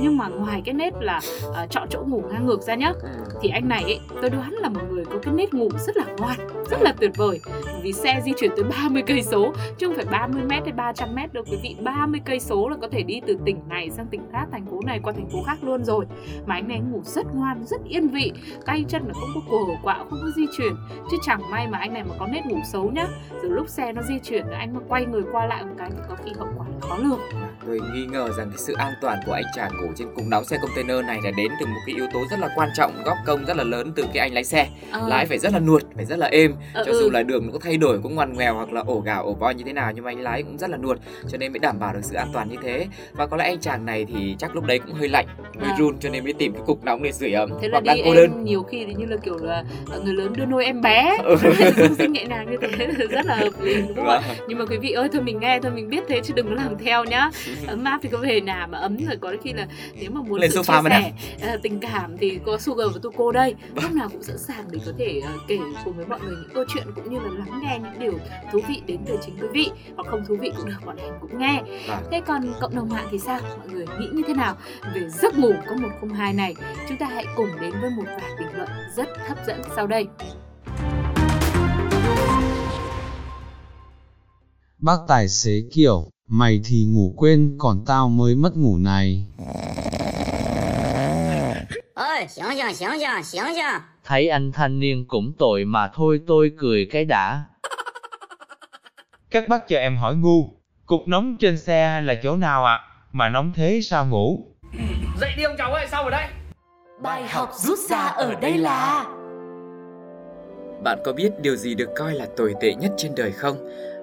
Nhưng 0.00 0.16
mà 0.16 0.28
ngoài 0.28 0.62
cái 0.64 0.74
nét 0.74 0.92
là 1.00 1.20
ờ, 1.54 1.66
chọn 1.70 1.88
chỗ 1.90 2.02
ngủ 2.06 2.22
ngang 2.32 2.46
ngược 2.46 2.62
ra 2.62 2.74
nhá, 2.74 2.92
Ừ. 3.02 3.08
thì 3.42 3.48
anh 3.48 3.68
này 3.68 3.82
ấy, 3.82 4.00
tôi 4.20 4.30
đoán 4.30 4.50
là 4.52 4.68
một 4.68 4.80
người 4.90 5.04
có 5.04 5.18
cái 5.22 5.34
nét 5.34 5.54
ngủ 5.54 5.68
rất 5.86 5.96
là 5.96 6.04
ngoan, 6.18 6.38
rất 6.70 6.82
là 6.82 6.92
tuyệt 7.00 7.10
vời. 7.16 7.40
Vì 7.82 7.92
xe 7.92 8.20
di 8.24 8.32
chuyển 8.40 8.50
tới 8.56 8.64
30 8.64 9.02
cây 9.06 9.22
số, 9.22 9.52
chứ 9.78 9.86
không 9.86 9.96
phải 9.96 10.04
30 10.04 10.42
m 10.44 10.50
hay 10.50 10.72
300 10.72 11.08
m 11.14 11.18
đâu 11.32 11.44
quý 11.50 11.58
vị. 11.62 11.76
30 11.82 12.20
cây 12.24 12.40
số 12.40 12.68
là 12.68 12.76
có 12.80 12.88
thể 12.88 13.02
đi 13.02 13.20
từ 13.26 13.36
tỉnh 13.44 13.56
này 13.68 13.90
sang 13.90 14.06
tỉnh 14.06 14.22
khác, 14.32 14.46
thành 14.52 14.66
phố 14.66 14.80
này 14.86 15.00
qua 15.02 15.12
thành 15.12 15.28
phố 15.30 15.38
khác 15.46 15.58
luôn 15.62 15.84
rồi. 15.84 16.04
Mà 16.46 16.54
anh 16.54 16.68
này 16.68 16.80
ngủ 16.80 17.00
rất 17.04 17.26
ngoan, 17.34 17.64
rất 17.64 17.80
yên 17.88 18.08
vị, 18.08 18.32
tay 18.66 18.84
chân 18.88 19.02
là 19.06 19.12
không 19.14 19.30
có 19.34 19.40
cổ 19.50 19.74
quạo, 19.82 19.98
không 20.10 20.18
có 20.22 20.30
di 20.36 20.46
chuyển. 20.56 20.72
Chứ 21.10 21.16
chẳng 21.22 21.50
may 21.50 21.66
mà 21.66 21.78
anh 21.78 21.92
này 21.94 22.04
mà 22.04 22.14
có 22.18 22.26
nét 22.26 22.42
ngủ 22.46 22.56
xấu 22.72 22.90
nhá, 22.90 23.06
rồi 23.42 23.52
lúc 23.52 23.68
xe 23.68 23.92
nó 23.92 24.02
di 24.02 24.18
chuyển 24.18 24.46
anh 24.50 24.74
mà 24.74 24.80
quay 24.88 25.06
người 25.06 25.22
qua 25.32 25.46
lại 25.46 25.64
một 25.64 25.74
cái 25.78 25.90
thì 25.90 26.02
có 26.08 26.16
khi 26.24 26.30
hậu 26.38 26.48
quả 26.58 26.66
là 26.68 26.78
khó 26.80 26.96
lường. 27.02 27.20
Tôi 27.66 27.80
nghi 27.94 28.06
ngờ 28.06 28.28
rằng 28.38 28.48
cái 28.50 28.58
sự 28.58 28.72
an 28.72 28.92
toàn 29.00 29.18
của 29.26 29.32
anh 29.32 29.44
chàng 29.56 29.70
ngủ 29.80 29.86
trên 29.96 30.08
cùng 30.16 30.30
nóng 30.30 30.44
xe 30.44 30.56
container 30.62 31.04
này 31.06 31.18
là 31.24 31.30
đến 31.36 31.52
từ 31.60 31.66
một 31.66 31.80
cái 31.86 31.94
yếu 31.96 32.06
tố 32.14 32.20
rất 32.30 32.40
là 32.40 32.48
quan 32.56 32.68
trọng, 32.76 32.92
góp 33.04 33.16
công 33.26 33.44
rất 33.44 33.56
là 33.56 33.64
lớn 33.64 33.92
từ 33.96 34.04
cái 34.14 34.20
anh 34.28 34.34
lái 34.34 34.44
xe. 34.44 34.68
Ờ, 34.92 35.08
Lái 35.08 35.26
phải 35.26 35.38
rất 35.38 35.52
là 35.52 35.58
nuột, 35.58 35.82
phải 35.96 36.04
rất 36.04 36.18
là 36.18 36.26
êm. 36.26 36.54
ờ, 36.74 36.84
Cho 36.86 36.92
ừ. 36.92 37.00
dù 37.00 37.10
là 37.10 37.22
đường 37.22 37.46
nó 37.46 37.52
có 37.52 37.58
thay 37.62 37.76
đổi, 37.76 37.98
cũng 38.02 38.14
ngoằn 38.14 38.34
ngoèo 38.34 38.54
hoặc 38.54 38.72
là 38.72 38.80
ổ 38.86 39.00
gà 39.00 39.14
ổ 39.16 39.34
voi 39.34 39.54
như 39.54 39.64
thế 39.66 39.72
nào 39.72 39.92
nhưng 39.94 40.04
mà 40.04 40.10
anh 40.10 40.20
lái 40.20 40.42
cũng 40.42 40.58
rất 40.58 40.70
là 40.70 40.76
nuột, 40.76 40.98
cho 41.28 41.38
nên 41.38 41.52
mới 41.52 41.58
đảm 41.58 41.78
bảo 41.78 41.92
được 41.92 42.00
sự 42.02 42.16
an 42.16 42.28
toàn 42.32 42.48
như 42.48 42.56
thế. 42.62 42.86
Và 43.12 43.26
có 43.26 43.36
lẽ 43.36 43.44
anh 43.44 43.60
chàng 43.60 43.86
này 43.86 44.04
thì 44.14 44.36
chắc 44.38 44.54
lúc 44.54 44.64
đấy 44.66 44.78
cũng 44.78 44.94
hơi 44.94 45.08
lạnh, 45.08 45.26
hơi 45.60 45.70
À. 45.70 45.76
run 45.78 45.98
cho 46.00 46.08
nên 46.10 46.24
mới 46.24 46.32
tìm 46.32 46.52
cái 46.52 46.62
cục 46.66 46.84
nóng 46.84 47.02
để 47.02 47.12
sưởi 47.12 47.32
ấm. 47.32 47.50
thế 47.62 47.68
là 47.68 47.72
hoặc 47.72 47.80
đi 47.80 47.86
đang 47.88 47.98
cô 48.04 48.14
đơn. 48.14 48.44
nhiều 48.44 48.62
khi 48.62 48.84
thì 48.86 48.94
như 48.94 49.06
là 49.06 49.16
kiểu 49.24 49.36
là 49.40 49.64
ờ, 49.90 50.00
người 50.00 50.14
lớn 50.14 50.32
đưa 50.36 50.44
nuôi 50.46 50.64
em 50.64 50.80
bé 50.80 51.18
Ừ. 51.24 51.36
sinh 51.98 52.12
nhẹ 52.12 52.24
nhàng 52.24 52.50
như 52.50 52.56
thế 52.76 52.86
là 52.86 53.04
rất 53.10 53.26
là 53.26 53.36
hợp 53.36 53.50
lý 53.62 53.74
đúng 53.74 53.94
không 53.96 54.06
ạ 54.08 54.20
Vâng. 54.28 54.36
nhưng 54.48 54.58
mà 54.58 54.64
quý 54.70 54.76
vị 54.78 54.90
ơi 54.92 55.08
thôi 55.12 55.22
mình 55.22 55.38
nghe 55.40 55.58
thôi 55.62 55.72
mình 55.74 55.88
biết 55.88 56.04
thế 56.08 56.20
chứ 56.24 56.34
đừng 56.36 56.46
có 56.48 56.54
làm 56.54 56.78
theo 56.78 56.89
nhá. 57.04 57.30
Ấm 57.66 57.84
áp 57.84 57.98
thì 58.02 58.08
có 58.12 58.18
về 58.18 58.40
nào 58.40 58.68
mà 58.68 58.78
ấm 58.78 58.96
rồi 58.96 59.16
có 59.20 59.32
khi 59.44 59.52
là 59.52 59.66
nếu 59.94 60.10
mà 60.10 60.22
muốn 60.22 60.40
Lên 60.40 60.50
sự 60.50 60.60
sofa 60.60 60.82
chia 60.82 60.88
mà 60.88 61.00
sẻ 61.00 61.12
ờ, 61.48 61.58
tình 61.62 61.80
cảm 61.80 62.16
thì 62.16 62.38
có 62.46 62.58
Sugar 62.58 62.86
và 62.94 63.00
Tuko 63.02 63.32
đây. 63.32 63.54
Lúc 63.74 63.92
nào 63.92 64.08
cũng 64.08 64.22
sẵn 64.22 64.38
sàng 64.38 64.64
để 64.70 64.78
có 64.86 64.92
thể 64.98 65.20
ờ, 65.24 65.32
kể 65.48 65.58
cùng 65.84 65.96
với 65.96 66.06
mọi 66.06 66.20
người 66.20 66.36
những 66.36 66.54
câu 66.54 66.64
chuyện 66.74 66.86
cũng 66.94 67.12
như 67.12 67.18
là 67.18 67.30
lắng 67.38 67.60
nghe 67.62 67.78
những 67.78 67.98
điều 68.00 68.18
thú 68.52 68.60
vị 68.68 68.82
đến 68.86 68.98
từ 69.06 69.18
chính 69.26 69.34
quý 69.40 69.48
vị. 69.52 69.70
Hoặc 69.96 70.06
không 70.10 70.24
thú 70.28 70.36
vị 70.40 70.52
cũng 70.56 70.66
được 70.66 70.86
bọn 70.86 70.96
em 70.96 71.14
cũng 71.20 71.38
nghe. 71.38 71.62
Vâng. 71.88 72.02
thế 72.10 72.20
còn 72.26 72.52
cộng 72.60 72.74
đồng 72.74 72.88
mạng 72.88 73.08
thì 73.10 73.18
sao? 73.18 73.40
Mọi 73.58 73.68
người 73.68 73.86
nghĩ 74.00 74.06
như 74.12 74.22
thế 74.26 74.34
nào 74.34 74.56
về 74.94 75.08
giấc 75.08 75.38
ngủ 75.38 75.52
có 75.66 75.76
102 75.76 76.32
này? 76.32 76.54
Chúng 76.88 76.96
ta 76.98 77.06
hãy 77.06 77.24
cùng 77.36 77.48
đến 77.60 77.72
với 77.80 77.90
một 77.90 78.04
vài 78.06 78.30
bình 78.38 78.56
luận 78.56 78.68
rất 78.96 79.08
hấp 79.28 79.38
dẫn 79.46 79.62
sau 79.76 79.86
đây. 79.86 80.06
Bác 84.78 84.98
tài 85.08 85.28
xế 85.28 85.62
kiểu, 85.72 86.10
mày 86.30 86.60
thì 86.64 86.84
ngủ 86.84 87.14
quên, 87.16 87.56
còn 87.58 87.84
tao 87.86 88.08
mới 88.08 88.34
mất 88.34 88.56
ngủ 88.56 88.76
này. 88.76 89.26
Ôi, 91.94 92.26
xéo 92.28 92.52
giờ, 92.52 92.72
xéo 92.72 92.96
giờ, 92.96 93.22
xéo 93.22 93.44
giờ. 93.56 93.78
Thấy 94.04 94.28
anh 94.28 94.52
thanh 94.52 94.80
niên 94.80 95.04
cũng 95.08 95.32
tội 95.38 95.64
mà 95.64 95.90
thôi 95.94 96.20
tôi 96.26 96.52
cười 96.58 96.88
cái 96.90 97.04
đã. 97.04 97.44
Các 99.30 99.48
bác 99.48 99.68
cho 99.68 99.76
em 99.76 99.96
hỏi 99.96 100.16
ngu, 100.16 100.50
cục 100.86 101.08
nóng 101.08 101.36
trên 101.40 101.58
xe 101.58 102.00
là 102.00 102.14
chỗ 102.22 102.36
nào 102.36 102.64
ạ? 102.64 102.74
À? 102.74 102.84
Mà 103.12 103.28
nóng 103.28 103.52
thế 103.54 103.80
sao 103.82 104.06
ngủ? 104.06 104.46
Dậy 105.20 105.30
đi 105.36 105.42
ông 105.42 105.56
cháu 105.58 105.72
ơi, 105.72 105.86
sao 105.90 106.04
ở 106.04 106.10
đây? 106.10 106.26
Bài 107.02 107.28
học 107.28 107.50
rút 107.54 107.78
ra 107.78 107.98
ở 107.98 108.34
đây 108.34 108.58
là... 108.58 109.04
Bạn 110.84 110.98
có 111.04 111.12
biết 111.12 111.30
điều 111.40 111.56
gì 111.56 111.74
được 111.74 111.88
coi 111.96 112.14
là 112.14 112.26
tồi 112.36 112.54
tệ 112.60 112.74
nhất 112.74 112.92
trên 112.96 113.14
đời 113.16 113.32
không? 113.32 113.56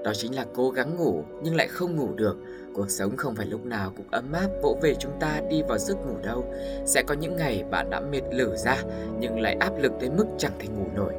Đó 0.07 0.13
chính 0.13 0.35
là 0.35 0.45
cố 0.55 0.69
gắng 0.69 0.95
ngủ 0.97 1.23
nhưng 1.43 1.55
lại 1.55 1.67
không 1.67 1.95
ngủ 1.95 2.07
được. 2.15 2.37
Cuộc 2.73 2.89
sống 2.89 3.15
không 3.17 3.35
phải 3.35 3.45
lúc 3.45 3.65
nào 3.65 3.91
cũng 3.97 4.05
ấm 4.11 4.31
áp 4.33 4.47
vỗ 4.63 4.77
về 4.81 4.95
chúng 4.95 5.11
ta 5.19 5.41
đi 5.49 5.61
vào 5.67 5.77
giấc 5.77 5.95
ngủ 5.95 6.15
đâu. 6.23 6.45
Sẽ 6.85 7.03
có 7.07 7.13
những 7.13 7.35
ngày 7.35 7.63
bạn 7.71 7.89
đã 7.89 7.99
mệt 7.99 8.21
lử 8.31 8.55
ra 8.55 8.77
nhưng 9.19 9.39
lại 9.39 9.57
áp 9.59 9.71
lực 9.79 9.91
tới 9.99 10.09
mức 10.17 10.25
chẳng 10.37 10.51
thể 10.59 10.67
ngủ 10.67 10.85
nổi. 10.95 11.13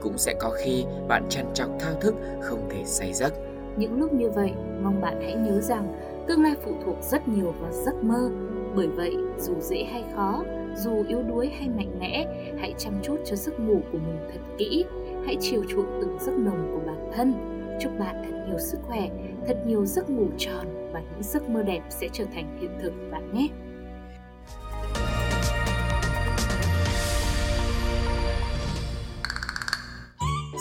Cũng 0.00 0.18
sẽ 0.18 0.34
có 0.38 0.50
khi 0.50 0.84
bạn 1.08 1.26
chăn 1.28 1.50
chọc 1.54 1.68
thao 1.80 1.94
thức 2.00 2.14
không 2.40 2.68
thể 2.70 2.82
say 2.84 3.12
giấc. 3.12 3.32
Những 3.76 4.00
lúc 4.00 4.12
như 4.12 4.30
vậy, 4.30 4.52
mong 4.82 5.00
bạn 5.00 5.20
hãy 5.22 5.34
nhớ 5.34 5.60
rằng 5.60 5.94
tương 6.28 6.42
lai 6.42 6.54
phụ 6.64 6.72
thuộc 6.84 6.96
rất 7.02 7.28
nhiều 7.28 7.54
vào 7.60 7.72
giấc 7.72 7.94
mơ. 8.04 8.30
Bởi 8.76 8.88
vậy, 8.88 9.16
dù 9.38 9.54
dễ 9.60 9.84
hay 9.92 10.04
khó, 10.14 10.44
dù 10.76 11.04
yếu 11.08 11.22
đuối 11.22 11.50
hay 11.58 11.68
mạnh 11.68 11.98
mẽ, 12.00 12.26
hãy 12.58 12.74
chăm 12.78 12.94
chút 13.02 13.16
cho 13.24 13.36
giấc 13.36 13.60
ngủ 13.60 13.80
của 13.92 13.98
mình 13.98 14.18
thật 14.32 14.40
kỹ. 14.58 14.84
Hãy 15.26 15.36
chiều 15.40 15.64
chuộng 15.68 15.98
từng 16.00 16.18
giấc 16.20 16.34
nồng 16.38 16.70
của 16.72 16.86
bản 16.86 17.10
thân. 17.16 17.54
Chúc 17.80 17.92
bạn 17.98 18.22
thật 18.24 18.44
nhiều 18.48 18.58
sức 18.58 18.78
khỏe, 18.82 19.08
thật 19.46 19.56
nhiều 19.66 19.86
giấc 19.86 20.10
ngủ 20.10 20.28
tròn 20.38 20.90
và 20.92 21.00
những 21.00 21.22
giấc 21.22 21.48
mơ 21.48 21.62
đẹp 21.62 21.80
sẽ 21.90 22.08
trở 22.12 22.24
thành 22.34 22.58
hiện 22.60 22.78
thực 22.82 22.92
bạn 23.12 23.34
nhé. 23.34 23.48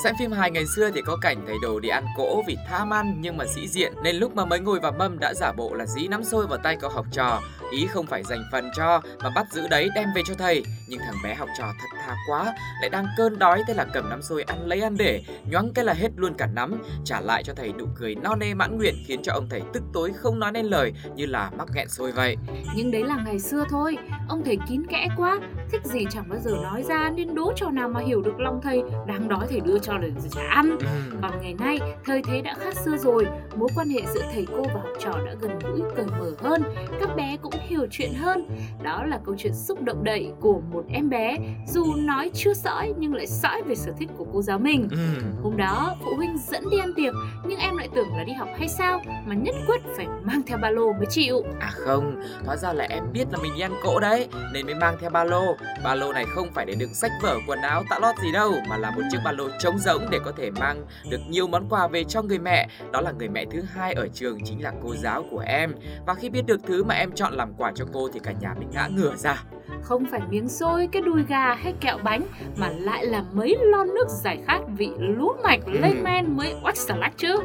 Xem 0.03 0.15
phim 0.19 0.31
hài 0.31 0.51
ngày 0.51 0.65
xưa 0.75 0.91
thì 0.91 1.01
có 1.01 1.17
cảnh 1.21 1.43
thầy 1.47 1.55
đồ 1.61 1.79
đi 1.79 1.89
ăn 1.89 2.05
cỗ 2.17 2.43
vì 2.47 2.57
tham 2.69 2.93
ăn 2.93 3.17
nhưng 3.19 3.37
mà 3.37 3.45
sĩ 3.55 3.67
diện 3.67 3.93
nên 4.03 4.15
lúc 4.15 4.35
mà 4.35 4.45
mới 4.45 4.59
ngồi 4.59 4.79
vào 4.79 4.91
mâm 4.91 5.19
đã 5.19 5.33
giả 5.33 5.51
bộ 5.51 5.73
là 5.73 5.85
dí 5.85 6.07
nắm 6.07 6.23
sôi 6.23 6.47
vào 6.47 6.57
tay 6.63 6.77
cậu 6.81 6.89
học 6.89 7.05
trò. 7.11 7.41
Ý 7.71 7.85
không 7.85 8.05
phải 8.05 8.23
dành 8.23 8.43
phần 8.51 8.71
cho 8.75 9.01
mà 9.23 9.29
bắt 9.35 9.45
giữ 9.51 9.67
đấy 9.67 9.89
đem 9.95 10.09
về 10.15 10.21
cho 10.25 10.33
thầy. 10.37 10.63
Nhưng 10.89 10.99
thằng 10.99 11.15
bé 11.23 11.35
học 11.35 11.49
trò 11.57 11.65
thật 11.65 12.02
thà 12.05 12.15
quá, 12.27 12.53
lại 12.81 12.89
đang 12.89 13.05
cơn 13.17 13.39
đói 13.39 13.63
thế 13.67 13.73
là 13.73 13.85
cầm 13.93 14.09
nắm 14.09 14.21
xôi 14.21 14.43
ăn 14.43 14.67
lấy 14.67 14.81
ăn 14.81 14.97
để, 14.97 15.23
nhoáng 15.51 15.73
cái 15.73 15.85
là 15.85 15.93
hết 15.93 16.09
luôn 16.15 16.33
cả 16.37 16.47
nắm, 16.53 16.81
trả 17.05 17.21
lại 17.21 17.43
cho 17.43 17.53
thầy 17.53 17.73
nụ 17.73 17.85
cười 17.95 18.15
no 18.15 18.35
nê 18.35 18.53
mãn 18.53 18.77
nguyện 18.77 18.95
khiến 19.05 19.19
cho 19.23 19.33
ông 19.33 19.47
thầy 19.49 19.61
tức 19.73 19.83
tối 19.93 20.11
không 20.15 20.39
nói 20.39 20.51
nên 20.51 20.65
lời 20.65 20.93
như 21.15 21.25
là 21.25 21.51
mắc 21.57 21.67
nghẹn 21.73 21.89
xôi 21.89 22.11
vậy. 22.11 22.37
Nhưng 22.75 22.91
đấy 22.91 23.03
là 23.03 23.17
ngày 23.25 23.39
xưa 23.39 23.63
thôi, 23.69 23.97
ông 24.29 24.43
thầy 24.45 24.57
kín 24.69 24.87
kẽ 24.87 25.07
quá, 25.17 25.39
thích 25.71 25.81
gì 25.83 26.05
chẳng 26.09 26.29
bao 26.29 26.39
giờ 26.39 26.51
nói 26.63 26.83
ra 26.83 27.09
nên 27.09 27.35
đố 27.35 27.53
trò 27.55 27.69
nào 27.69 27.89
mà 27.89 27.99
hiểu 27.99 28.21
được 28.21 28.39
lòng 28.39 28.59
thầy, 28.63 28.83
đang 29.07 29.27
đói 29.27 29.47
thầy 29.49 29.59
đưa 29.59 29.79
cho 29.79 29.93
là 29.93 30.07
trả 30.31 30.41
ăn. 30.49 30.77
Ừ. 30.79 31.17
Còn 31.21 31.31
ngày 31.41 31.53
nay, 31.59 31.79
thời 32.05 32.21
thế 32.23 32.41
đã 32.41 32.55
khác 32.59 32.75
xưa 32.85 32.97
rồi, 32.97 33.25
mối 33.55 33.69
quan 33.75 33.89
hệ 33.89 34.01
giữa 34.13 34.23
thầy 34.33 34.45
cô 34.57 34.63
và 34.63 34.81
học 34.81 34.93
trò 34.99 35.11
đã 35.25 35.33
gần 35.41 35.59
gũi 35.59 35.81
cởi 35.95 36.05
mở 36.05 36.31
hơn, 36.39 36.63
các 36.99 37.15
bé 37.15 37.37
cũng 37.41 37.53
hiểu 37.67 37.87
chuyện 37.91 38.13
hơn. 38.13 38.47
Đó 38.83 39.03
là 39.03 39.19
câu 39.25 39.35
chuyện 39.37 39.53
xúc 39.53 39.81
động 39.81 40.03
đậy 40.03 40.31
của 40.39 40.61
một 40.71 40.83
em 40.89 41.09
bé, 41.09 41.37
dù 41.67 41.92
nói 41.95 42.31
chưa 42.33 42.53
sõi 42.53 42.93
nhưng 42.97 43.13
lại 43.13 43.27
sõi 43.27 43.61
về 43.61 43.75
sở 43.75 43.91
thích 43.99 44.09
của 44.17 44.25
cô 44.33 44.41
giáo 44.41 44.59
mình. 44.59 44.87
Ừ. 44.91 44.97
Hôm 45.43 45.57
đó, 45.57 45.95
phụ 46.03 46.15
huynh 46.15 46.37
dẫn 46.37 46.69
đi 46.69 46.77
ăn 46.79 46.93
tiệc, 46.95 47.13
nhưng 47.47 47.59
em 47.59 47.77
lại 47.77 47.89
tưởng 47.95 48.17
là 48.17 48.23
đi 48.23 48.33
học 48.33 48.49
hay 48.59 48.67
sao 48.67 49.01
mà 49.25 49.35
nhất 49.35 49.55
quyết 49.67 49.81
phải 49.97 50.07
mang 50.23 50.41
theo 50.45 50.57
ba 50.57 50.69
lô 50.69 50.93
mới 50.93 51.05
chịu. 51.09 51.43
À 51.59 51.69
không, 51.73 52.21
hóa 52.45 52.55
ra 52.55 52.73
là 52.73 52.85
em 52.89 53.03
biết 53.13 53.25
là 53.31 53.37
mình 53.41 53.51
đi 53.55 53.61
ăn 53.61 53.73
cỗ 53.83 53.99
đấy 53.99 54.27
Nên 54.53 54.65
mới 54.65 54.75
mang 54.75 54.97
theo 55.01 55.09
ba 55.09 55.23
lô 55.23 55.55
Ba 55.83 55.95
lô 55.95 56.13
này 56.13 56.25
không 56.35 56.47
phải 56.53 56.65
để 56.65 56.75
đựng 56.75 56.93
sách 56.93 57.11
vở, 57.21 57.37
quần 57.47 57.61
áo, 57.61 57.83
tạ 57.89 57.99
lót 58.01 58.15
gì 58.23 58.31
đâu 58.31 58.53
Mà 58.69 58.77
là 58.77 58.91
một 58.91 59.01
chiếc 59.11 59.17
ba 59.25 59.31
lô 59.31 59.49
trống 59.59 59.77
rỗng 59.77 60.09
để 60.11 60.19
có 60.25 60.31
thể 60.37 60.51
mang 60.51 60.85
được 61.09 61.19
nhiều 61.29 61.47
món 61.47 61.69
quà 61.69 61.87
về 61.87 62.03
cho 62.03 62.21
người 62.21 62.39
mẹ 62.39 62.67
Đó 62.91 63.01
là 63.01 63.11
người 63.11 63.29
mẹ 63.29 63.45
thứ 63.51 63.61
hai 63.73 63.93
ở 63.93 64.07
trường 64.13 64.39
chính 64.45 64.63
là 64.63 64.73
cô 64.83 64.95
giáo 64.95 65.25
của 65.31 65.43
em 65.45 65.75
Và 66.05 66.13
khi 66.13 66.29
biết 66.29 66.45
được 66.45 66.59
thứ 66.67 66.83
mà 66.83 66.95
em 66.95 67.11
chọn 67.11 67.33
làm 67.33 67.53
quà 67.57 67.71
cho 67.75 67.85
cô 67.93 68.09
thì 68.13 68.19
cả 68.23 68.31
nhà 68.41 68.53
mình 68.59 68.69
ngã 68.71 68.87
ngửa 68.95 69.15
ra 69.15 69.43
Không 69.83 70.05
phải 70.11 70.21
miếng 70.29 70.49
xôi, 70.49 70.89
cái 70.91 71.01
đùi 71.01 71.23
gà 71.29 71.53
hay 71.53 71.73
kẹo 71.79 71.97
bánh 72.03 72.21
mà 72.57 72.69
lại 72.69 73.05
là 73.05 73.23
mấy 73.33 73.57
lon 73.61 73.87
nước 73.87 74.05
giải 74.23 74.37
khát 74.47 74.59
vị 74.77 74.89
lúa 74.99 75.33
mạch 75.43 75.59
Ừ. 75.65 75.71
lên 75.81 76.03
men 76.03 76.37
mới 76.37 76.55
oách 76.63 76.77
xà 76.77 76.95
lách 76.95 77.17
chứ. 77.17 77.35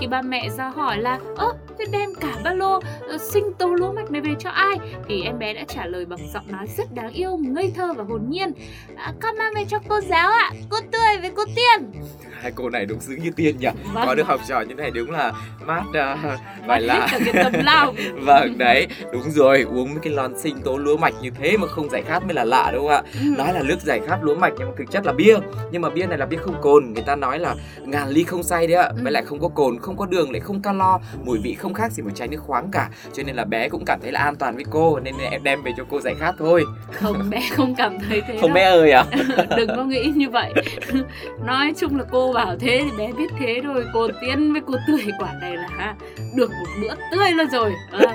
Khi 0.00 0.06
ba 0.06 0.22
mẹ 0.22 0.48
ra 0.48 0.68
hỏi 0.68 0.98
là 0.98 1.18
ơ 1.36 1.52
thế 1.78 1.84
đem 1.92 2.14
cả 2.20 2.36
ba 2.44 2.52
lô 2.52 2.80
ờ, 3.08 3.18
sinh 3.18 3.52
tố 3.58 3.74
lúa 3.74 3.92
mạch 3.92 4.10
này 4.10 4.20
về 4.20 4.30
cho 4.38 4.50
ai 4.50 4.76
thì 5.08 5.22
em 5.22 5.38
bé 5.38 5.54
đã 5.54 5.64
trả 5.68 5.86
lời 5.86 6.04
bằng 6.06 6.18
giọng 6.34 6.52
nói 6.52 6.66
rất 6.76 6.94
đáng 6.94 7.12
yêu 7.12 7.36
ngây 7.36 7.72
thơ 7.76 7.92
và 7.96 8.04
hồn 8.04 8.20
nhiên 8.28 8.52
à, 8.96 9.12
con 9.22 9.38
mang 9.38 9.52
về 9.54 9.64
cho 9.68 9.78
cô 9.88 10.00
giáo 10.00 10.30
ạ 10.30 10.50
cô 10.70 10.78
tươi 10.92 11.18
với 11.20 11.30
cô 11.36 11.44
tiên 11.56 12.00
Hai 12.40 12.52
cô 12.54 12.70
này 12.70 12.86
đúng 12.86 13.00
xứng 13.00 13.22
như 13.22 13.30
tiên 13.36 13.56
nhỉ 13.60 13.68
Vâng. 13.92 14.04
Có 14.06 14.14
được 14.14 14.26
học 14.26 14.40
trò 14.48 14.60
như 14.60 14.74
này 14.74 14.90
đúng 14.90 15.10
là 15.10 15.32
mát 15.66 15.82
uh, 15.88 15.94
Và 15.94 16.38
phải 16.66 16.82
là 16.82 17.08
Vâng 18.20 18.58
đấy, 18.58 18.86
đúng 19.12 19.30
rồi, 19.30 19.62
uống 19.62 19.90
mấy 19.94 19.98
cái 20.02 20.12
lon 20.12 20.38
sinh 20.38 20.60
tố 20.64 20.76
lúa 20.78 20.96
mạch 20.96 21.14
như 21.22 21.30
thế 21.40 21.56
mà 21.56 21.66
không 21.66 21.81
giải 21.90 22.02
khát 22.02 22.24
mới 22.24 22.34
là 22.34 22.44
lạ 22.44 22.70
đúng 22.74 22.82
không 22.82 22.90
ạ? 22.90 23.02
Ừ. 23.20 23.26
Nói 23.38 23.54
là 23.54 23.62
nước 23.62 23.80
giải 23.80 24.00
khát 24.06 24.18
lúa 24.22 24.34
mạch 24.34 24.52
nhưng 24.58 24.68
mà 24.68 24.74
thực 24.78 24.90
chất 24.90 25.06
là 25.06 25.12
bia. 25.12 25.36
Nhưng 25.72 25.82
mà 25.82 25.90
bia 25.90 26.06
này 26.06 26.18
là 26.18 26.26
bia 26.26 26.36
không 26.36 26.54
cồn, 26.62 26.92
người 26.92 27.02
ta 27.02 27.16
nói 27.16 27.38
là 27.38 27.54
ngàn 27.86 28.08
ly 28.08 28.24
không 28.24 28.42
say 28.42 28.66
đấy 28.66 28.76
ạ. 28.76 28.88
Ừ. 28.96 29.00
Với 29.02 29.12
lại 29.12 29.22
không 29.26 29.40
có 29.40 29.48
cồn, 29.48 29.78
không 29.78 29.96
có 29.96 30.06
đường, 30.06 30.30
lại 30.32 30.40
không 30.40 30.62
calo. 30.62 30.98
Mùi 31.24 31.38
vị 31.38 31.54
không 31.54 31.74
khác 31.74 31.92
gì 31.92 32.02
một 32.02 32.10
chai 32.14 32.28
nước 32.28 32.40
khoáng 32.40 32.68
cả. 32.72 32.88
Cho 33.12 33.22
nên 33.22 33.36
là 33.36 33.44
bé 33.44 33.68
cũng 33.68 33.84
cảm 33.84 34.00
thấy 34.02 34.12
là 34.12 34.20
an 34.20 34.36
toàn 34.36 34.54
với 34.54 34.64
cô. 34.70 34.98
Nên 35.00 35.14
em 35.30 35.42
đem 35.42 35.62
về 35.62 35.72
cho 35.76 35.84
cô 35.90 36.00
giải 36.00 36.14
khát 36.20 36.32
thôi. 36.38 36.64
Không 36.92 37.30
bé 37.30 37.40
không 37.56 37.74
cảm 37.74 37.98
thấy 38.08 38.20
thế 38.28 38.38
Không 38.40 38.50
đâu. 38.50 38.54
bé 38.54 38.64
ơi 38.64 38.92
à? 38.92 39.04
Đừng 39.56 39.68
có 39.76 39.84
nghĩ 39.84 40.12
như 40.14 40.30
vậy. 40.30 40.52
Nói 41.46 41.72
chung 41.78 41.98
là 41.98 42.04
cô 42.10 42.32
bảo 42.32 42.56
thế 42.60 42.80
thì 42.84 42.96
bé 42.98 43.12
biết 43.12 43.30
thế 43.38 43.60
thôi. 43.64 43.84
Cô 43.94 44.08
tiên 44.20 44.52
với 44.52 44.62
cô 44.66 44.74
tươi 44.88 45.04
quả 45.18 45.32
này 45.40 45.56
là 45.56 45.94
được 46.34 46.50
một 46.50 46.66
bữa 46.82 46.94
tươi 47.10 47.30
luôn 47.32 47.46
rồi. 47.50 47.72
Ờ, 47.90 48.06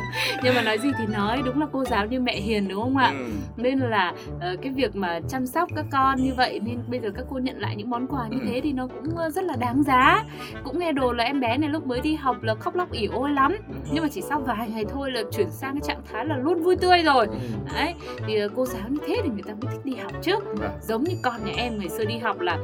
nhưng 0.44 0.56
mà 0.56 0.62
nói 0.62 0.78
gì 0.78 0.90
thì 0.98 1.06
nói. 1.06 1.42
Đúng 1.46 1.62
là 1.62 1.68
cô 1.72 1.86
giáo 1.86 2.06
như 2.06 2.20
mẹ 2.20 2.36
hiền 2.36 2.68
đúng 2.68 2.82
không 2.84 2.98
ạ? 2.98 3.14
Ừ. 3.18 3.26
nên 3.58 3.80
là 3.80 4.14
ờ, 4.40 4.56
cái 4.62 4.72
việc 4.72 4.96
mà 4.96 5.20
chăm 5.30 5.46
sóc 5.48 5.70
các 5.76 5.86
con 5.92 6.22
như 6.22 6.34
vậy 6.34 6.60
nên 6.64 6.80
bây 6.88 7.00
giờ 7.00 7.10
các 7.16 7.26
cô 7.30 7.38
nhận 7.40 7.60
lại 7.60 7.76
những 7.76 7.90
món 7.90 8.08
quà 8.08 8.28
như 8.28 8.38
Ừ. 8.42 8.46
thế 8.52 8.62
thì 8.64 8.74
nó 8.74 8.88
cũng 8.88 9.16
ờ, 9.18 9.30
rất 9.30 9.44
là 9.44 9.56
đáng 9.60 9.84
giá 9.84 10.24
cũng 10.64 10.80
nghe 10.80 10.92
đồ 10.92 11.14
là 11.14 11.24
em 11.24 11.40
bé 11.40 11.58
này 11.58 11.70
lúc 11.70 11.88
mới 11.88 12.02
đi 12.02 12.16
học 12.16 12.44
là 12.44 12.56
khóc 12.56 12.76
lóc 12.76 12.92
ỉ 12.92 13.08
ôi 13.14 13.30
lắm 13.32 13.56
nhưng 13.92 14.04
mà 14.04 14.10
chỉ 14.12 14.22
sau 14.22 14.40
vài 14.40 14.70
ngày 14.70 14.86
thôi 14.90 15.12
là 15.12 15.22
chuyển 15.32 15.50
sang 15.52 15.74
cái 15.74 15.82
trạng 15.84 16.02
thái 16.12 16.26
là 16.26 16.38
luôn 16.38 16.64
vui 16.64 16.76
tươi 16.76 17.04
rồi 17.04 17.28
Ừ. 17.28 17.38
đấy 17.76 17.94
thì 18.28 18.36
ờ, 18.40 18.48
cô 18.56 18.66
giáo 18.66 18.84
như 18.90 19.00
thế 19.08 19.16
thì 19.24 19.30
người 19.30 19.44
ta 19.44 19.54
mới 19.62 19.72
thích 19.72 19.82
đi 19.86 19.96
học 19.96 20.12
chứ 20.22 20.36
Vâng. 20.54 20.72
giống 20.82 21.04
như 21.04 21.16
con 21.24 21.46
nhà 21.46 21.54
em 21.58 21.78
ngày 21.80 21.90
xưa 21.90 22.06
đi 22.06 22.18
học 22.18 22.40
là 22.40 22.58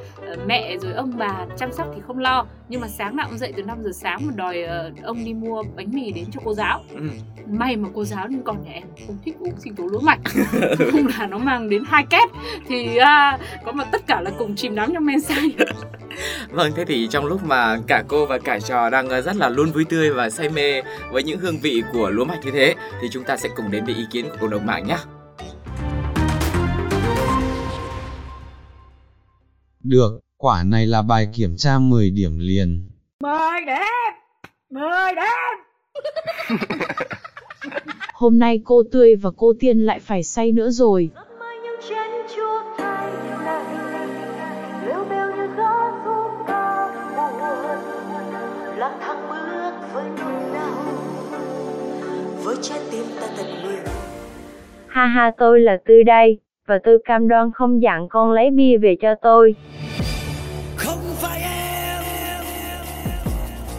mẹ 0.47 0.77
rồi 0.77 0.93
ông 0.93 1.11
bà 1.17 1.45
chăm 1.57 1.71
sóc 1.71 1.87
thì 1.95 2.01
không 2.07 2.19
lo 2.19 2.45
nhưng 2.73 2.81
mà 2.81 2.87
sáng 2.87 3.15
nào 3.15 3.27
cũng 3.29 3.37
dậy 3.37 3.53
từ 3.57 3.63
5 3.63 3.83
giờ 3.83 3.91
sáng 3.93 4.19
mà 4.25 4.33
đòi 4.35 4.63
ờ, 4.63 4.91
ông 5.03 5.25
đi 5.25 5.33
mua 5.33 5.63
bánh 5.75 5.91
mì 5.91 6.11
đến 6.11 6.25
cho 6.31 6.39
cô 6.45 6.53
giáo. 6.53 6.83
Ừ. 6.89 7.09
may 7.47 7.75
mà 7.75 7.89
cô 7.95 8.05
giáo 8.05 8.27
nhưng 8.29 8.43
con 8.43 8.63
nhà 8.63 8.71
em 8.71 8.83
không 9.07 9.17
thích 9.25 9.35
uống 9.39 9.59
sinh 9.59 9.75
tố 9.75 9.83
lúa 9.83 9.99
mạch. 9.99 10.19
Không 10.91 11.07
là 11.19 11.27
nó 11.27 11.37
mang 11.37 11.69
đến 11.69 11.83
hai 11.87 12.05
két. 12.09 12.29
Thì 12.67 12.97
à, 12.97 13.37
có 13.65 13.71
mà 13.71 13.83
tất 13.83 14.07
cả 14.07 14.21
là 14.21 14.31
cùng 14.37 14.55
chìm 14.55 14.75
đắm 14.75 14.93
trong 14.93 15.05
men 15.05 15.21
say. 15.21 15.51
Vâng, 16.49 16.71
thế 16.75 16.85
thì 16.85 17.07
trong 17.11 17.25
lúc 17.25 17.43
mà 17.45 17.77
cả 17.87 18.03
cô 18.07 18.25
và 18.25 18.37
cả 18.37 18.59
trò 18.59 18.89
đang 18.89 19.09
ờ, 19.09 19.21
rất 19.21 19.35
là 19.35 19.49
luôn 19.49 19.71
vui 19.71 19.85
tươi 19.85 20.09
và 20.09 20.29
say 20.29 20.49
mê 20.49 20.81
với 21.11 21.23
những 21.23 21.39
hương 21.39 21.59
vị 21.59 21.83
của 21.93 22.09
lúa 22.09 22.25
mạch 22.25 22.45
như 22.45 22.51
thế 22.51 22.75
thì 23.01 23.07
chúng 23.11 23.23
ta 23.23 23.37
sẽ 23.37 23.49
cùng 23.55 23.71
đến 23.71 23.85
với 23.85 23.95
ý 23.95 24.03
kiến 24.11 24.25
của 24.29 24.37
cộng 24.41 24.49
đồng 24.49 24.65
mạng 24.65 24.87
nhé. 24.87 24.97
Được, 29.83 30.22
quả 30.43 30.63
này 30.63 30.87
là 30.87 31.01
bài 31.01 31.27
kiểm 31.33 31.55
tra 31.57 31.79
10 31.79 32.09
điểm 32.09 32.39
liền. 32.39 32.89
Hôm 38.13 38.39
nay 38.39 38.61
cô 38.65 38.83
Tươi 38.91 39.15
và 39.15 39.29
cô 39.37 39.53
Tiên 39.59 39.79
lại 39.79 39.99
phải 39.99 40.23
say 40.23 40.51
nữa 40.51 40.69
rồi. 40.69 41.09
Ha 54.87 55.05
ha 55.05 55.31
tôi 55.37 55.59
là 55.59 55.77
Tư 55.85 56.03
đây, 56.05 56.39
và 56.67 56.79
tôi 56.83 56.97
cam 57.05 57.27
đoan 57.27 57.51
không 57.51 57.81
dặn 57.81 58.09
con 58.09 58.31
lấy 58.31 58.49
bia 58.51 58.77
về 58.77 58.95
cho 59.01 59.15
tôi. 59.21 59.55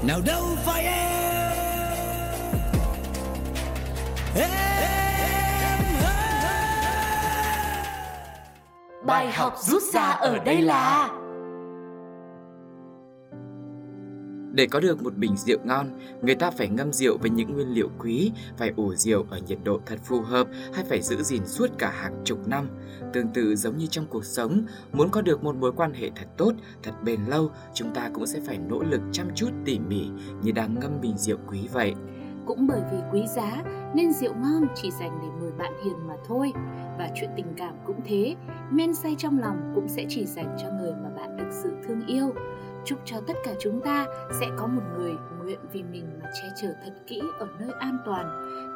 Nào 0.07 0.21
đâu 0.27 0.45
phải 0.65 0.85
em. 0.85 1.13
Em 4.37 4.51
Bài 9.07 9.33
học 9.33 9.57
rút 9.59 9.83
ra 9.93 10.03
ở 10.03 10.39
đây 10.39 10.63
là 10.63 11.09
Để 14.55 14.67
có 14.67 14.81
được 14.81 15.03
một 15.03 15.17
bình 15.17 15.37
rượu 15.37 15.59
ngon, 15.65 15.87
người 16.23 16.35
ta 16.35 16.51
phải 16.51 16.69
ngâm 16.69 16.93
rượu 16.93 17.19
với 17.19 17.31
những 17.31 17.53
nguyên 17.55 17.75
liệu 17.75 17.91
quý, 17.99 18.33
phải 18.57 18.73
ủ 18.77 18.95
rượu 18.95 19.25
ở 19.31 19.39
nhiệt 19.49 19.59
độ 19.65 19.81
thật 19.87 19.99
phù 20.05 20.21
hợp 20.21 20.47
hay 20.75 20.85
phải 20.85 21.03
giữ 21.03 21.23
gìn 21.23 21.47
suốt 21.47 21.71
cả 21.79 21.91
hàng 21.91 22.15
chục 22.25 22.49
năm. 22.49 22.69
Tương 23.13 23.29
tự 23.29 23.57
giống 23.57 23.79
như 23.79 23.87
trong 23.87 24.07
cuộc 24.07 24.25
sống, 24.25 24.63
muốn 24.93 25.09
có 25.11 25.23
được 25.23 25.45
một 25.45 25.57
mối 25.57 25.73
quan 25.77 25.93
hệ 25.93 26.11
thật 26.17 26.27
tốt, 26.37 26.53
thật 26.83 26.93
bền 27.05 27.21
lâu, 27.25 27.51
chúng 27.75 27.95
ta 27.95 28.11
cũng 28.15 28.27
sẽ 28.27 28.41
phải 28.47 28.59
nỗ 28.59 28.83
lực 28.83 29.01
chăm 29.13 29.27
chút 29.35 29.51
tỉ 29.65 29.79
mỉ 29.79 30.09
như 30.43 30.53
đang 30.53 30.75
ngâm 30.81 31.01
bình 31.01 31.19
rượu 31.19 31.39
quý 31.47 31.69
vậy. 31.73 31.95
cũng 32.47 32.67
bởi 32.67 32.81
vì 32.93 32.99
quý 33.13 33.27
giá 33.27 33.63
nên 33.95 34.13
rượu 34.13 34.35
ngon 34.35 34.67
chỉ 34.75 34.91
dành 34.91 35.19
để 35.23 35.29
mời 35.41 35.53
bạn 35.59 35.73
hiền 35.85 36.09
mà 36.09 36.15
thôi 36.29 36.53
và 36.99 37.09
chuyện 37.15 37.31
tình 37.37 37.47
cảm 37.57 37.75
cũng 37.87 38.01
thế 38.05 38.35
men 38.71 38.95
say 38.95 39.15
trong 39.19 39.39
lòng 39.39 39.73
cũng 39.75 39.89
sẽ 39.89 40.05
chỉ 40.09 40.27
dành 40.27 40.57
cho 40.63 40.69
người 40.81 40.93
mà 41.03 41.09
bạn 41.17 41.37
thực 41.39 41.53
sự 41.63 41.71
thương 41.87 42.07
yêu 42.07 42.35
chúc 42.85 42.99
cho 43.05 43.17
tất 43.27 43.35
cả 43.45 43.53
chúng 43.61 43.81
ta 43.81 44.07
sẽ 44.41 44.47
có 44.57 44.67
một 44.67 44.83
người 44.99 45.13
nguyện 45.45 45.59
vì 45.73 45.83
mình 45.83 46.07
mà 46.23 46.31
che 46.35 46.49
chở 46.63 46.69
thật 46.85 46.93
kỹ 47.07 47.21
ở 47.39 47.47
nơi 47.59 47.71
an 47.81 47.99
toàn 48.07 48.27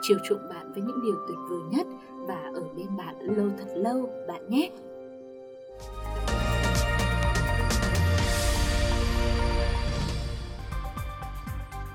chiều 0.02 0.18
chuộng 0.28 0.48
bạn 0.48 0.72
với 0.72 0.82
những 0.82 1.02
điều 1.02 1.14
tuyệt 1.28 1.38
vời 1.50 1.60
nhất 1.70 1.86
và 2.28 2.50
ở 2.54 2.62
bên 2.76 2.96
bạn 2.96 3.14
lâu 3.20 3.50
thật 3.58 3.72
lâu 3.74 4.10
bạn 4.28 4.48
nhé 4.48 4.70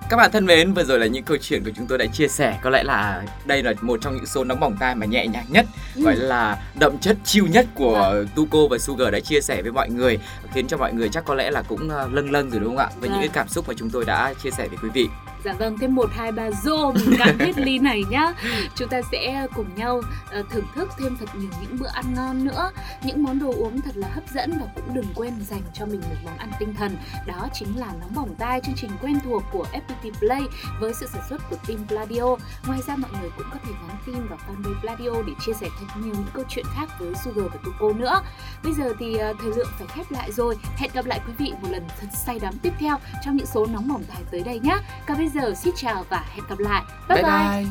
Các 0.09 0.17
bạn 0.17 0.31
thân 0.31 0.45
mến, 0.45 0.73
vừa 0.73 0.83
rồi 0.83 0.99
là 0.99 1.05
những 1.05 1.23
câu 1.23 1.37
chuyện 1.41 1.63
của 1.63 1.71
chúng 1.75 1.87
tôi 1.87 1.97
đã 1.97 2.05
chia 2.05 2.27
sẻ. 2.27 2.59
Có 2.63 2.69
lẽ 2.69 2.83
là 2.83 3.23
đây 3.45 3.63
là 3.63 3.73
một 3.81 4.01
trong 4.01 4.15
những 4.15 4.25
số 4.25 4.43
nóng 4.43 4.59
bỏng 4.59 4.77
tai 4.79 4.95
mà 4.95 5.05
nhẹ 5.05 5.27
nhàng 5.27 5.45
nhất, 5.49 5.65
gọi 5.95 6.15
là 6.15 6.57
đậm 6.79 6.97
chất 6.97 7.17
chill 7.23 7.47
nhất 7.47 7.65
của. 7.75 8.23
Tuco 8.35 8.59
và 8.69 8.77
Sugar 8.77 9.13
đã 9.13 9.19
chia 9.19 9.41
sẻ 9.41 9.61
với 9.61 9.71
mọi 9.71 9.89
người, 9.89 10.19
khiến 10.53 10.67
cho 10.67 10.77
mọi 10.77 10.93
người 10.93 11.09
chắc 11.09 11.25
có 11.25 11.35
lẽ 11.35 11.51
là 11.51 11.61
cũng 11.61 11.89
ờ, 11.89 12.09
lâng 12.11 12.31
lâng 12.31 12.49
rồi 12.49 12.59
đúng 12.59 12.69
không 12.69 12.85
ạ? 12.85 12.89
Với 12.99 13.09
những 13.09 13.19
cái 13.19 13.29
cảm 13.33 13.47
xúc 13.47 13.67
mà 13.67 13.73
chúng 13.77 13.89
tôi 13.89 14.05
đã 14.05 14.33
chia 14.43 14.51
sẻ 14.51 14.67
với 14.67 14.77
quý 14.81 14.89
vị. 14.93 15.07
Dạ 15.43 15.53
vâng, 15.53 15.77
thêm 15.77 15.95
một 15.95 16.09
hai 16.13 16.31
ba 16.31 16.51
rô 16.51 16.91
mình 16.91 17.15
cạn 17.19 17.39
hết 17.39 17.57
ly 17.57 17.79
này 17.79 18.03
nhá. 18.09 18.33
Chúng 18.75 18.89
ta 18.89 19.01
sẽ 19.11 19.47
cùng 19.55 19.75
nhau 19.75 20.01
ờ, 20.31 20.43
thưởng 20.49 20.65
thức 20.75 20.89
thêm 20.99 21.17
thật 21.19 21.25
nhiều 21.35 21.49
những 21.61 21.79
bữa 21.79 21.87
ăn 21.93 22.13
ngon 22.15 22.45
nữa, 22.45 22.71
những 23.03 23.23
món 23.23 23.39
đồ 23.39 23.53
uống 23.57 23.81
thật 23.81 23.91
là 23.95 24.07
hấp 24.07 24.23
dẫn 24.33 24.51
và 24.59 24.65
cũng 24.75 24.93
đừng 24.93 25.05
quên 25.15 25.33
dành 25.49 25.61
cho 25.73 25.85
mình 25.85 26.01
một 26.01 26.15
món 26.25 26.37
ăn 26.37 26.51
tinh 26.59 26.73
thần. 26.75 26.97
Đó 27.27 27.47
chính 27.53 27.79
là 27.79 27.93
nóng 27.99 28.15
bỏng 28.15 28.35
tai 28.39 28.61
chương 28.65 28.75
trình 28.75 28.91
quen 29.01 29.19
thuộc 29.23 29.43
của 29.51 29.65
FPT 29.71 30.11
Play 30.19 30.41
với 30.79 30.93
sự 30.93 31.07
sản 31.13 31.21
xuất 31.29 31.49
của 31.49 31.55
team 31.67 31.87
Pladio. 31.87 32.35
Ngoài 32.67 32.79
ra 32.87 32.95
mọi 32.95 33.11
người 33.21 33.29
cũng 33.37 33.47
có 33.53 33.59
thể 33.65 33.71
nhắn 33.87 33.97
tin 34.05 34.27
vào 34.27 34.39
fanpage 34.47 34.81
Pladio 34.81 35.21
để 35.27 35.33
chia 35.45 35.53
sẻ 35.53 35.67
thật 35.79 35.82
nhiều 35.95 36.13
những 36.13 36.27
câu 36.33 36.43
chuyện 36.49 36.65
khác 36.75 36.89
với 36.99 37.13
Sugar 37.23 37.45
và 37.53 37.59
Tuko 37.65 37.93
nữa. 37.99 38.21
Bây 38.63 38.73
giờ 38.73 38.93
thì 38.99 39.17
ờ, 39.17 39.33
thời 39.41 39.51
lượng 39.55 39.67
phải 39.77 39.87
khép 39.87 40.11
lại 40.11 40.31
rồi. 40.31 40.57
Hẹn 40.77 40.91
gặp 40.93 41.05
lại 41.05 41.19
quý 41.27 41.33
vị 41.37 41.53
một 41.61 41.67
lần 41.71 41.83
thật 41.99 42.07
say 42.25 42.39
đắm 42.39 42.53
tiếp 42.61 42.73
theo 42.79 42.97
trong 43.25 43.37
những 43.37 43.47
số 43.47 43.65
nóng 43.65 43.87
bỏng 43.87 44.03
tai 44.03 44.21
tới 44.31 44.41
đây 44.41 44.59
nhé. 44.59 44.77
Còn 45.07 45.17
bây 45.17 45.29
giờ 45.29 45.53
xin 45.55 45.73
chào 45.77 46.05
và 46.09 46.25
hẹn 46.35 46.45
gặp 46.49 46.59
lại. 46.59 46.83
Bye 47.09 47.23
bye. 47.23 47.65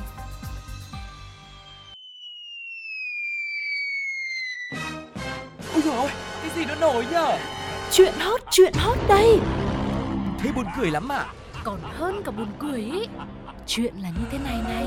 Ôi 5.75 5.83
dồi 5.85 5.97
ôi, 5.97 6.11
cái 6.43 6.51
gì 6.57 6.65
nó 6.65 6.75
nổi 6.75 7.07
nhở? 7.11 7.39
Chuyện 7.91 8.15
hot, 8.19 8.41
chuyện 8.51 8.73
hot 8.77 8.99
đây 9.09 9.41
Thế 10.39 10.53
buồn 10.53 10.67
cười 10.79 10.91
lắm 10.91 11.09
à? 11.13 11.27
Còn 11.65 11.79
hơn 11.83 12.23
cả 12.25 12.31
buồn 12.31 12.49
cười 12.59 12.81
ý 12.81 13.07
Chuyện 13.67 13.95
là 13.97 14.09
như 14.09 14.25
thế 14.31 14.39
này 14.39 14.61
này 14.69 14.87